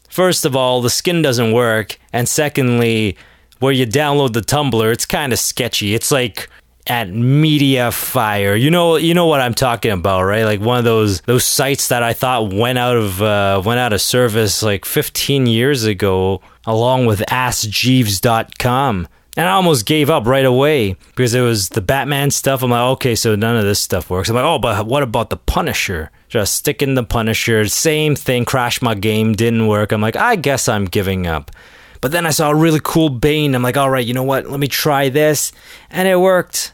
first 0.08 0.44
of 0.44 0.54
all, 0.54 0.80
the 0.80 0.90
skin 0.90 1.22
doesn't 1.22 1.52
work, 1.52 1.98
and 2.12 2.28
secondly, 2.28 3.16
where 3.58 3.72
you 3.72 3.86
download 3.86 4.32
the 4.32 4.42
tumbler, 4.42 4.90
it's 4.92 5.06
kind 5.06 5.32
of 5.32 5.38
sketchy. 5.38 5.94
It's 5.94 6.10
like 6.10 6.48
at 6.86 7.08
Mediafire. 7.08 8.60
You 8.60 8.70
know, 8.70 8.96
you 8.96 9.14
know 9.14 9.26
what 9.26 9.40
I'm 9.40 9.54
talking 9.54 9.92
about, 9.92 10.22
right? 10.22 10.44
Like 10.44 10.60
one 10.60 10.78
of 10.78 10.84
those 10.84 11.20
those 11.22 11.44
sites 11.44 11.88
that 11.88 12.02
I 12.02 12.12
thought 12.12 12.52
went 12.52 12.78
out 12.78 12.96
of 12.96 13.22
uh, 13.22 13.62
went 13.64 13.80
out 13.80 13.92
of 13.92 14.00
service 14.00 14.62
like 14.62 14.84
15 14.84 15.46
years 15.46 15.84
ago, 15.84 16.40
along 16.66 17.06
with 17.06 17.20
AskJeeves.com. 17.28 19.08
And 19.36 19.48
I 19.48 19.52
almost 19.52 19.86
gave 19.86 20.10
up 20.10 20.26
right 20.26 20.44
away 20.44 20.96
because 21.14 21.34
it 21.34 21.40
was 21.40 21.68
the 21.68 21.80
Batman 21.80 22.30
stuff. 22.32 22.62
I'm 22.62 22.70
like, 22.70 22.92
okay, 22.94 23.14
so 23.14 23.36
none 23.36 23.56
of 23.56 23.64
this 23.64 23.80
stuff 23.80 24.10
works. 24.10 24.28
I'm 24.28 24.34
like, 24.34 24.44
oh, 24.44 24.58
but 24.58 24.86
what 24.86 25.04
about 25.04 25.30
the 25.30 25.36
Punisher? 25.36 26.10
Just 26.28 26.54
stick 26.54 26.82
in 26.82 26.94
the 26.94 27.04
Punisher. 27.04 27.66
Same 27.68 28.16
thing, 28.16 28.44
Crash 28.44 28.82
my 28.82 28.94
game, 28.94 29.34
didn't 29.34 29.68
work. 29.68 29.92
I'm 29.92 30.00
like, 30.00 30.16
I 30.16 30.34
guess 30.34 30.68
I'm 30.68 30.84
giving 30.84 31.28
up. 31.28 31.52
But 32.00 32.12
then 32.12 32.26
I 32.26 32.30
saw 32.30 32.50
a 32.50 32.54
really 32.54 32.80
cool 32.82 33.10
Bane. 33.10 33.54
I'm 33.54 33.62
like, 33.62 33.76
all 33.76 33.90
right, 33.90 34.06
you 34.06 34.14
know 34.14 34.22
what? 34.22 34.46
Let 34.46 34.60
me 34.60 34.68
try 34.68 35.08
this. 35.08 35.52
And 35.90 36.08
it 36.08 36.18
worked. 36.18 36.72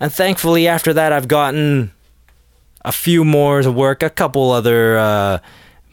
And 0.00 0.12
thankfully, 0.12 0.68
after 0.68 0.92
that, 0.92 1.12
I've 1.12 1.28
gotten 1.28 1.92
a 2.84 2.92
few 2.92 3.24
more 3.24 3.62
to 3.62 3.70
work. 3.70 4.02
A 4.02 4.10
couple 4.10 4.50
other 4.52 4.98
uh, 4.98 5.38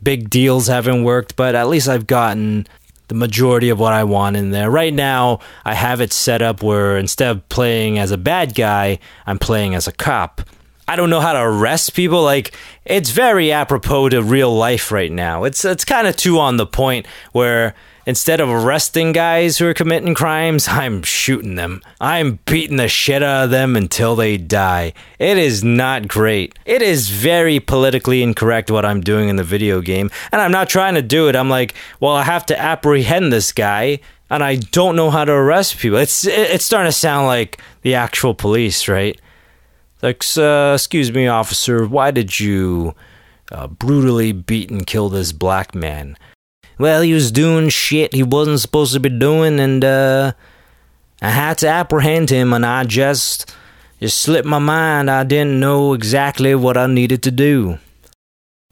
big 0.02 0.30
deals 0.30 0.68
haven't 0.68 1.04
worked, 1.04 1.36
but 1.36 1.56
at 1.56 1.68
least 1.68 1.88
I've 1.88 2.08
gotten 2.08 2.68
the 3.08 3.16
majority 3.16 3.70
of 3.70 3.80
what 3.80 3.94
I 3.94 4.04
want 4.04 4.38
in 4.38 4.52
there. 4.52 4.70
Right 4.70 4.94
now, 4.94 5.40
I 5.66 5.74
have 5.74 6.02
it 6.02 6.14
set 6.14 6.42
up 6.42 6.64
where 6.64 6.98
instead 6.98 7.32
of 7.32 7.50
playing 7.50 8.00
as 8.00 8.12
a 8.12 8.18
bad 8.18 8.56
guy, 8.56 9.00
I'm 9.26 9.40
playing 9.40 9.76
as 9.76 9.88
a 9.88 9.92
cop. 9.92 10.42
I 10.88 10.96
don't 10.96 11.10
know 11.10 11.22
how 11.22 11.34
to 11.34 11.40
arrest 11.40 11.94
people. 11.94 12.24
Like 12.24 12.56
it's 12.86 13.10
very 13.10 13.52
apropos 13.52 14.10
to 14.10 14.22
real 14.22 14.54
life 14.54 14.92
right 14.92 15.12
now. 15.12 15.46
It's 15.46 15.64
it's 15.64 15.86
kind 15.86 16.08
of 16.08 16.16
too 16.16 16.40
on 16.40 16.58
the 16.58 16.66
point 16.66 17.06
where 17.32 17.74
Instead 18.06 18.42
of 18.42 18.50
arresting 18.50 19.14
guys 19.14 19.58
who 19.58 19.68
are 19.68 19.74
committing 19.74 20.14
crimes, 20.14 20.68
I'm 20.70 21.04
shooting 21.04 21.56
them. 21.56 21.82
I'm 22.02 22.40
beating 22.46 22.78
the 22.78 22.88
shit 22.88 23.24
out 23.24 23.46
of 23.46 23.50
them 23.50 23.76
until 23.76 24.16
they 24.16 24.38
die. 24.38 24.94
It 25.20 25.38
is 25.38 25.64
not 25.64 26.08
great. 26.08 26.58
It 26.66 26.82
is 26.82 27.10
very 27.10 27.60
politically 27.60 28.22
incorrect 28.22 28.70
what 28.70 28.86
I'm 28.86 29.02
doing 29.02 29.30
in 29.30 29.38
the 29.38 29.44
video 29.44 29.82
game, 29.82 30.10
and 30.32 30.42
I'm 30.42 30.52
not 30.52 30.70
trying 30.70 30.96
to 30.96 31.02
do 31.02 31.30
it. 31.30 31.36
I'm 31.36 31.50
like, 31.50 31.76
well, 32.00 32.14
I 32.14 32.24
have 32.24 32.46
to 32.48 32.60
apprehend 32.60 33.32
this 33.32 33.52
guy, 33.52 34.00
and 34.30 34.44
I 34.44 34.56
don't 34.56 34.96
know 34.96 35.10
how 35.10 35.24
to 35.24 35.32
arrest 35.32 35.78
people. 35.78 35.98
It's 35.98 36.26
it's 36.26 36.66
starting 36.66 36.90
to 36.90 36.98
sound 36.98 37.28
like 37.28 37.62
the 37.84 37.96
actual 37.96 38.34
police, 38.34 38.88
right? 38.88 39.20
Like, 40.02 40.22
uh, 40.38 40.74
excuse 40.76 41.14
me, 41.14 41.28
officer, 41.28 41.88
why 41.88 42.12
did 42.12 42.38
you 42.38 42.94
uh, 43.54 43.68
brutally 43.68 44.34
beat 44.34 44.70
and 44.70 44.86
kill 44.86 45.08
this 45.08 45.32
black 45.32 45.74
man? 45.74 46.18
Well, 46.78 47.02
he 47.02 47.14
was 47.14 47.32
doing 47.32 47.70
shit 47.70 48.14
he 48.14 48.24
wasn't 48.24 48.60
supposed 48.60 48.94
to 48.94 49.00
be 49.00 49.10
doing, 49.10 49.60
and 49.60 49.84
uh, 49.84 50.34
I 51.22 51.30
had 51.30 51.58
to 51.60 51.68
apprehend 51.68 52.30
him, 52.30 52.54
and 52.54 52.66
I 52.66 52.84
just 52.84 53.54
it 54.00 54.10
slipped 54.10 54.48
my 54.48 54.60
mind. 54.60 55.10
I 55.10 55.24
didn't 55.24 55.60
know 55.60 55.94
exactly 55.94 56.56
what 56.56 56.78
I 56.78 56.88
needed 56.88 57.24
to 57.24 57.32
do, 57.32 57.80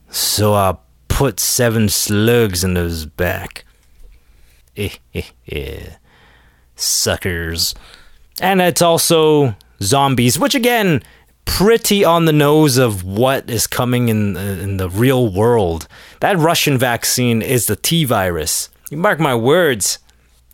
so 0.09 0.53
I 0.53 0.77
put 1.07 1.39
seven 1.39 1.89
slugs 1.89 2.63
in 2.63 2.75
his 2.75 3.05
back. 3.05 3.65
Eh 4.75 4.89
yeah, 5.45 5.95
suckers, 6.75 7.75
and 8.39 8.61
it's 8.61 8.81
also 8.81 9.55
zombies, 9.81 10.39
which 10.39 10.55
again 10.55 11.03
pretty 11.57 12.05
on 12.05 12.23
the 12.25 12.31
nose 12.31 12.77
of 12.77 13.03
what 13.03 13.49
is 13.49 13.67
coming 13.67 14.07
in 14.07 14.37
in 14.37 14.77
the 14.77 14.89
real 14.89 15.27
world. 15.27 15.85
That 16.21 16.37
Russian 16.37 16.77
vaccine 16.77 17.41
is 17.41 17.65
the 17.65 17.75
T 17.75 18.05
virus. 18.05 18.69
You 18.89 18.97
mark 18.97 19.19
my 19.19 19.35
words. 19.35 19.99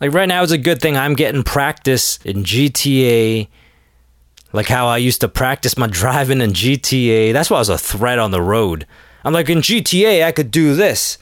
Like 0.00 0.12
right 0.12 0.28
now 0.28 0.42
is 0.42 0.50
a 0.50 0.58
good 0.58 0.80
thing 0.80 0.96
I'm 0.96 1.14
getting 1.14 1.44
practice 1.44 2.18
in 2.24 2.42
GTA. 2.42 3.46
Like 4.52 4.66
how 4.66 4.88
I 4.88 4.96
used 4.96 5.20
to 5.20 5.28
practice 5.28 5.78
my 5.78 5.86
driving 6.00 6.40
in 6.40 6.50
GTA. 6.50 7.32
That's 7.32 7.48
why 7.48 7.58
I 7.58 7.60
was 7.60 7.68
a 7.68 7.78
threat 7.78 8.18
on 8.18 8.32
the 8.32 8.42
road. 8.42 8.84
I'm 9.24 9.32
like 9.32 9.48
in 9.48 9.58
GTA 9.58 10.24
I 10.24 10.32
could 10.32 10.50
do 10.50 10.74
this. 10.74 11.16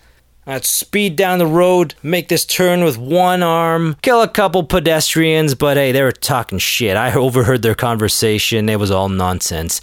I'd 0.48 0.64
speed 0.64 1.16
down 1.16 1.40
the 1.40 1.46
road, 1.46 1.96
make 2.04 2.28
this 2.28 2.44
turn 2.44 2.84
with 2.84 2.96
one 2.96 3.42
arm, 3.42 3.96
kill 4.00 4.22
a 4.22 4.28
couple 4.28 4.62
pedestrians, 4.62 5.56
but 5.56 5.76
hey, 5.76 5.90
they 5.90 6.02
were 6.02 6.12
talking 6.12 6.58
shit. 6.58 6.96
I 6.96 7.12
overheard 7.16 7.62
their 7.62 7.74
conversation. 7.74 8.68
It 8.68 8.78
was 8.78 8.92
all 8.92 9.08
nonsense. 9.08 9.80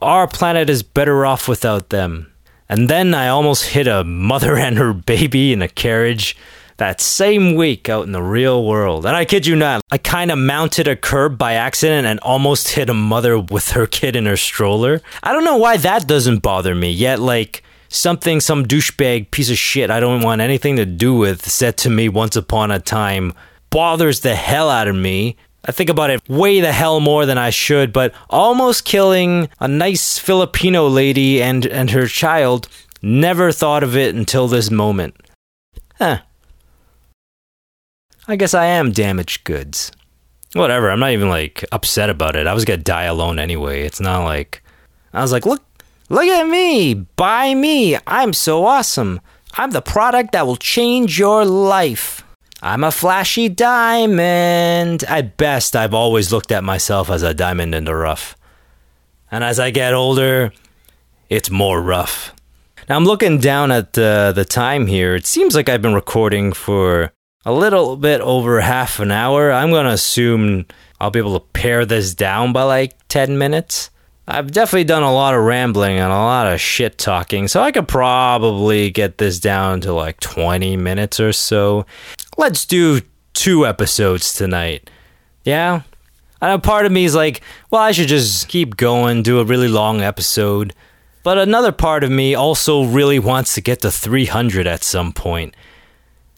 Our 0.00 0.28
planet 0.28 0.70
is 0.70 0.84
better 0.84 1.26
off 1.26 1.48
without 1.48 1.88
them. 1.88 2.32
And 2.68 2.88
then 2.88 3.12
I 3.12 3.26
almost 3.26 3.70
hit 3.70 3.88
a 3.88 4.04
mother 4.04 4.56
and 4.58 4.78
her 4.78 4.92
baby 4.92 5.52
in 5.52 5.62
a 5.62 5.68
carriage 5.68 6.36
that 6.76 7.00
same 7.00 7.56
week 7.56 7.88
out 7.88 8.06
in 8.06 8.12
the 8.12 8.22
real 8.22 8.64
world. 8.64 9.06
And 9.06 9.16
I 9.16 9.24
kid 9.24 9.46
you 9.46 9.56
not, 9.56 9.82
I 9.90 9.98
kind 9.98 10.30
of 10.30 10.38
mounted 10.38 10.86
a 10.86 10.94
curb 10.94 11.36
by 11.36 11.54
accident 11.54 12.06
and 12.06 12.20
almost 12.20 12.68
hit 12.68 12.88
a 12.88 12.94
mother 12.94 13.38
with 13.38 13.70
her 13.70 13.86
kid 13.86 14.14
in 14.14 14.26
her 14.26 14.36
stroller. 14.36 15.00
I 15.24 15.32
don't 15.32 15.44
know 15.44 15.56
why 15.56 15.76
that 15.78 16.06
doesn't 16.06 16.38
bother 16.38 16.74
me, 16.74 16.92
yet, 16.92 17.18
like, 17.18 17.63
something 17.94 18.40
some 18.40 18.66
douchebag 18.66 19.30
piece 19.30 19.50
of 19.50 19.56
shit 19.56 19.90
I 19.90 20.00
don't 20.00 20.22
want 20.22 20.40
anything 20.40 20.76
to 20.76 20.84
do 20.84 21.14
with 21.14 21.48
said 21.48 21.76
to 21.78 21.90
me 21.90 22.08
once 22.08 22.36
upon 22.36 22.70
a 22.70 22.80
time 22.80 23.32
bothers 23.70 24.20
the 24.20 24.34
hell 24.34 24.70
out 24.70 24.88
of 24.88 24.94
me. 24.94 25.36
I 25.64 25.72
think 25.72 25.90
about 25.90 26.10
it 26.10 26.28
way 26.28 26.60
the 26.60 26.72
hell 26.72 27.00
more 27.00 27.26
than 27.26 27.38
I 27.38 27.50
should, 27.50 27.92
but 27.92 28.14
almost 28.30 28.84
killing 28.84 29.48
a 29.58 29.66
nice 29.66 30.18
Filipino 30.18 30.86
lady 30.86 31.42
and, 31.42 31.66
and 31.66 31.90
her 31.90 32.06
child, 32.06 32.68
never 33.02 33.50
thought 33.50 33.82
of 33.82 33.96
it 33.96 34.14
until 34.14 34.46
this 34.46 34.70
moment. 34.70 35.16
Huh. 35.98 36.18
I 38.28 38.36
guess 38.36 38.54
I 38.54 38.66
am 38.66 38.92
damaged 38.92 39.44
goods. 39.44 39.90
Whatever, 40.52 40.90
I'm 40.90 41.00
not 41.00 41.10
even 41.10 41.28
like 41.28 41.64
upset 41.72 42.10
about 42.10 42.36
it. 42.36 42.46
I 42.46 42.54
was 42.54 42.64
gonna 42.64 42.76
die 42.76 43.04
alone 43.04 43.38
anyway. 43.38 43.82
It's 43.82 44.00
not 44.00 44.24
like. 44.24 44.62
I 45.12 45.20
was 45.22 45.32
like, 45.32 45.46
look, 45.46 45.62
Look 46.14 46.28
at 46.28 46.46
me! 46.46 46.94
Buy 46.94 47.56
me! 47.56 47.98
I'm 48.06 48.34
so 48.34 48.66
awesome! 48.66 49.20
I'm 49.54 49.72
the 49.72 49.82
product 49.82 50.30
that 50.30 50.46
will 50.46 50.54
change 50.54 51.18
your 51.18 51.44
life. 51.44 52.22
I'm 52.62 52.84
a 52.84 52.92
flashy 52.92 53.48
diamond. 53.48 55.02
At 55.08 55.36
best, 55.36 55.74
I've 55.74 55.92
always 55.92 56.30
looked 56.30 56.52
at 56.52 56.62
myself 56.62 57.10
as 57.10 57.24
a 57.24 57.34
diamond 57.34 57.74
in 57.74 57.86
the 57.86 57.96
rough. 57.96 58.36
And 59.28 59.42
as 59.42 59.58
I 59.58 59.72
get 59.72 59.92
older, 59.92 60.52
it's 61.30 61.50
more 61.50 61.82
rough. 61.82 62.32
Now 62.88 62.94
I'm 62.94 63.06
looking 63.06 63.38
down 63.38 63.72
at 63.72 63.98
uh, 63.98 64.30
the 64.30 64.44
time 64.44 64.86
here. 64.86 65.16
It 65.16 65.26
seems 65.26 65.56
like 65.56 65.68
I've 65.68 65.82
been 65.82 65.94
recording 65.94 66.52
for 66.52 67.10
a 67.44 67.52
little 67.52 67.96
bit 67.96 68.20
over 68.20 68.60
half 68.60 69.00
an 69.00 69.10
hour. 69.10 69.50
I'm 69.50 69.70
going 69.70 69.86
to 69.86 69.92
assume 69.92 70.66
I'll 71.00 71.10
be 71.10 71.18
able 71.18 71.40
to 71.40 71.44
pare 71.44 71.84
this 71.84 72.14
down 72.14 72.52
by 72.52 72.62
like 72.62 72.92
10 73.08 73.36
minutes. 73.36 73.90
I've 74.26 74.52
definitely 74.52 74.84
done 74.84 75.02
a 75.02 75.12
lot 75.12 75.34
of 75.34 75.44
rambling 75.44 75.98
and 75.98 76.10
a 76.10 76.16
lot 76.16 76.50
of 76.50 76.60
shit 76.60 76.96
talking, 76.96 77.46
so 77.46 77.60
I 77.62 77.72
could 77.72 77.86
probably 77.86 78.90
get 78.90 79.18
this 79.18 79.38
down 79.38 79.82
to 79.82 79.92
like 79.92 80.18
20 80.20 80.76
minutes 80.78 81.20
or 81.20 81.32
so. 81.32 81.84
Let's 82.38 82.64
do 82.64 83.02
two 83.34 83.66
episodes 83.66 84.32
tonight. 84.32 84.88
Yeah? 85.44 85.82
I 86.40 86.48
know 86.48 86.58
part 86.58 86.86
of 86.86 86.92
me 86.92 87.04
is 87.04 87.14
like, 87.14 87.42
well, 87.70 87.82
I 87.82 87.92
should 87.92 88.08
just 88.08 88.48
keep 88.48 88.76
going, 88.76 89.22
do 89.22 89.40
a 89.40 89.44
really 89.44 89.68
long 89.68 90.00
episode. 90.00 90.74
But 91.22 91.38
another 91.38 91.72
part 91.72 92.04
of 92.04 92.10
me 92.10 92.34
also 92.34 92.84
really 92.84 93.18
wants 93.18 93.54
to 93.54 93.60
get 93.60 93.80
to 93.80 93.90
300 93.90 94.66
at 94.66 94.82
some 94.82 95.12
point. 95.12 95.54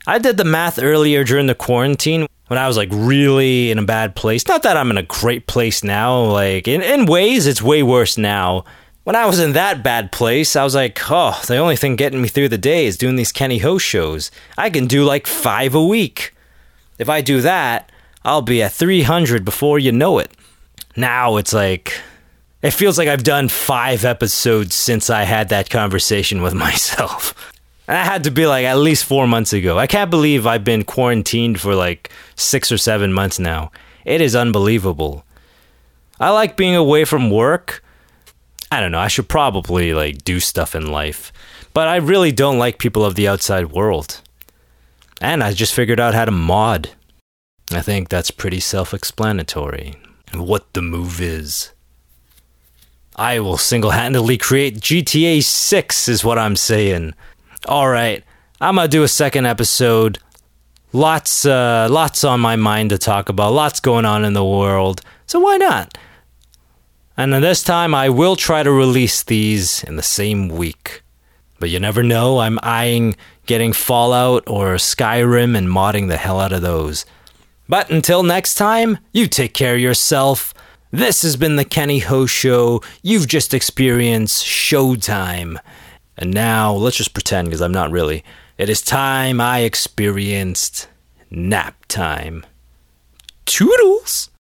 I 0.07 0.19
did 0.19 0.37
the 0.37 0.45
math 0.45 0.81
earlier 0.81 1.25
during 1.25 1.47
the 1.47 1.55
quarantine 1.55 2.27
when 2.49 2.59
I 2.59 2.69
was 2.69 2.77
like 2.77 2.89
really 2.93 3.71
in 3.71 3.79
a 3.79 3.85
bad 3.85 4.15
place. 4.15 4.47
Not 4.47 4.63
that 4.63 4.77
I'm 4.77 4.91
in 4.91 4.99
a 4.99 5.03
great 5.03 5.47
place 5.47 5.83
now. 5.83 6.23
Like 6.25 6.69
in, 6.69 6.83
in 6.83 7.07
ways, 7.07 7.47
it's 7.47 7.63
way 7.63 7.83
worse 7.83 8.17
now. 8.17 8.65
When 9.05 9.17
I 9.17 9.27
was 9.27 9.39
in 9.39 9.53
that 9.53 9.85
bad 9.85 10.11
place, 10.11 10.57
I 10.57 10.65
was 10.65 10.75
like, 10.75 10.99
oh, 11.11 11.41
the 11.47 11.59
only 11.59 11.77
thing 11.77 11.95
getting 11.95 12.21
me 12.21 12.29
through 12.29 12.49
the 12.49 12.59
day 12.59 12.87
is 12.87 12.97
doing 12.97 13.17
these 13.17 13.31
Kenny 13.31 13.59
Ho 13.59 13.79
shows. 13.79 14.31
I 14.59 14.69
can 14.69 14.87
do 14.87 15.05
like 15.05 15.27
five 15.27 15.75
a 15.75 15.85
week. 15.85 16.35
If 16.99 17.09
I 17.09 17.21
do 17.21 17.41
that, 17.43 17.93
I'll 18.25 18.43
be 18.43 18.63
at 18.63 18.73
300 18.73 19.45
before 19.45 19.79
you 19.79 19.93
know 19.93 20.19
it. 20.19 20.33
Now 20.97 21.37
it's 21.37 21.53
like, 21.53 22.01
it 22.63 22.73
feels 22.73 22.99
like 22.99 23.07
I've 23.07 23.23
done 23.23 23.49
five 23.49 24.05
episodes 24.05 24.75
since 24.75 25.09
I 25.09 25.23
had 25.23 25.51
that 25.51 25.71
conversation 25.71 26.43
with 26.43 26.55
myself. 26.67 27.53
That 27.87 28.05
had 28.05 28.25
to 28.25 28.31
be 28.31 28.47
like 28.47 28.65
at 28.65 28.79
least 28.79 29.05
four 29.05 29.27
months 29.27 29.53
ago. 29.53 29.79
I 29.79 29.87
can't 29.87 30.11
believe 30.11 30.47
I've 30.47 30.65
been 30.65 30.85
quarantined 30.85 31.61
for 31.61 31.75
like 31.75 32.11
six 32.35 32.73
or 32.73 32.79
seven 32.79 33.13
months 33.13 33.39
now. 33.39 33.71
It 34.05 34.21
is 34.21 34.35
unbelievable. 34.35 35.25
I 36.19 36.31
like 36.31 36.57
being 36.57 36.75
away 36.75 37.05
from 37.05 37.31
work. 37.31 37.83
I 38.73 38.81
don't 38.81 38.91
know, 38.91 38.99
I 38.99 39.09
should 39.09 39.29
probably 39.29 39.95
like 39.95 40.25
do 40.25 40.41
stuff 40.41 40.75
in 40.75 40.91
life. 40.91 41.33
But 41.73 41.89
I 41.89 41.97
really 41.97 42.33
don't 42.33 42.59
like 42.59 42.79
people 42.79 43.05
of 43.05 43.15
the 43.15 43.29
outside 43.29 43.71
world. 43.71 44.21
And 45.21 45.43
I 45.43 45.53
just 45.53 45.75
figured 45.75 46.01
out 46.01 46.15
how 46.15 46.25
to 46.25 46.31
mod. 46.31 46.91
I 47.71 47.83
think 47.83 48.09
that's 48.09 48.31
pretty 48.31 48.61
self 48.61 48.93
explanatory. 48.93 49.95
What 50.35 50.73
the 50.73 50.83
move 50.83 51.21
is. 51.21 51.73
I 53.15 53.39
will 53.41 53.57
single 53.57 53.93
handedly 53.93 54.37
create 54.37 54.81
GTA 54.81 55.43
6, 55.43 56.09
is 56.09 56.25
what 56.25 56.39
I'm 56.39 56.57
saying 56.57 57.15
all 57.67 57.89
right, 57.89 58.25
I'm 58.61 58.77
gonna 58.77 58.89
do 58.89 59.03
a 59.03 59.09
second 59.09 59.47
episode. 59.47 60.19
Lots, 60.93 61.45
uh, 61.45 61.89
lots 61.91 62.25
on 62.25 62.41
my 62.41 62.57
mind 62.57 62.91
to 62.91 62.99
talk 62.99 63.29
about. 63.29 63.53
Lots 63.53 63.81
going 63.81 64.05
on 64.05 64.25
in 64.25 64.33
the 64.33 64.45
world. 64.45 65.03
So 65.27 65.41
why 65.41 65.57
not? 65.57 65.99
And 67.17 67.33
this 67.33 67.63
time, 67.63 67.95
I 67.95 68.09
will 68.09 68.37
try 68.37 68.63
to 68.63 68.71
release 68.71 69.23
these 69.23 69.83
in 69.85 69.97
the 69.97 70.03
same 70.03 70.49
week. 70.49 71.03
But 71.59 71.71
you 71.71 71.81
never 71.81 72.03
know. 72.03 72.39
I'm 72.39 72.59
eyeing 72.63 73.17
getting 73.47 73.73
Fallout 73.73 74.45
or 74.47 74.75
Skyrim 74.75 75.57
and 75.57 75.69
modding 75.69 76.09
the 76.09 76.19
hell 76.19 76.41
out 76.41 76.53
of 76.53 76.63
those. 76.63 77.07
But 77.69 77.91
until 77.91 78.23
next 78.23 78.55
time, 78.55 78.99
you 79.13 79.27
take 79.27 79.55
care 79.55 79.75
of 79.75 79.81
yourself. 79.81 80.53
This 80.91 81.23
has 81.23 81.37
been 81.37 81.57
the 81.57 81.65
Kenny 81.65 82.01
Ho 82.01 82.27
Show. 82.27 82.83
You've 83.03 83.27
just 83.27 83.55
experienced 83.55 84.45
showtime. 84.45 85.59
And 86.17 86.33
now, 86.33 86.73
let's 86.73 86.97
just 86.97 87.15
pretend, 87.15 87.49
because 87.49 87.61
I'm 87.61 87.73
not 87.73 87.91
really. 87.91 88.25
It 88.57 88.71
is 88.71 88.81
time 88.81 89.41
I 89.41 89.61
experienced 89.61 90.89
nap 91.31 91.85
time. 91.89 92.47
Toodles! 93.45 94.31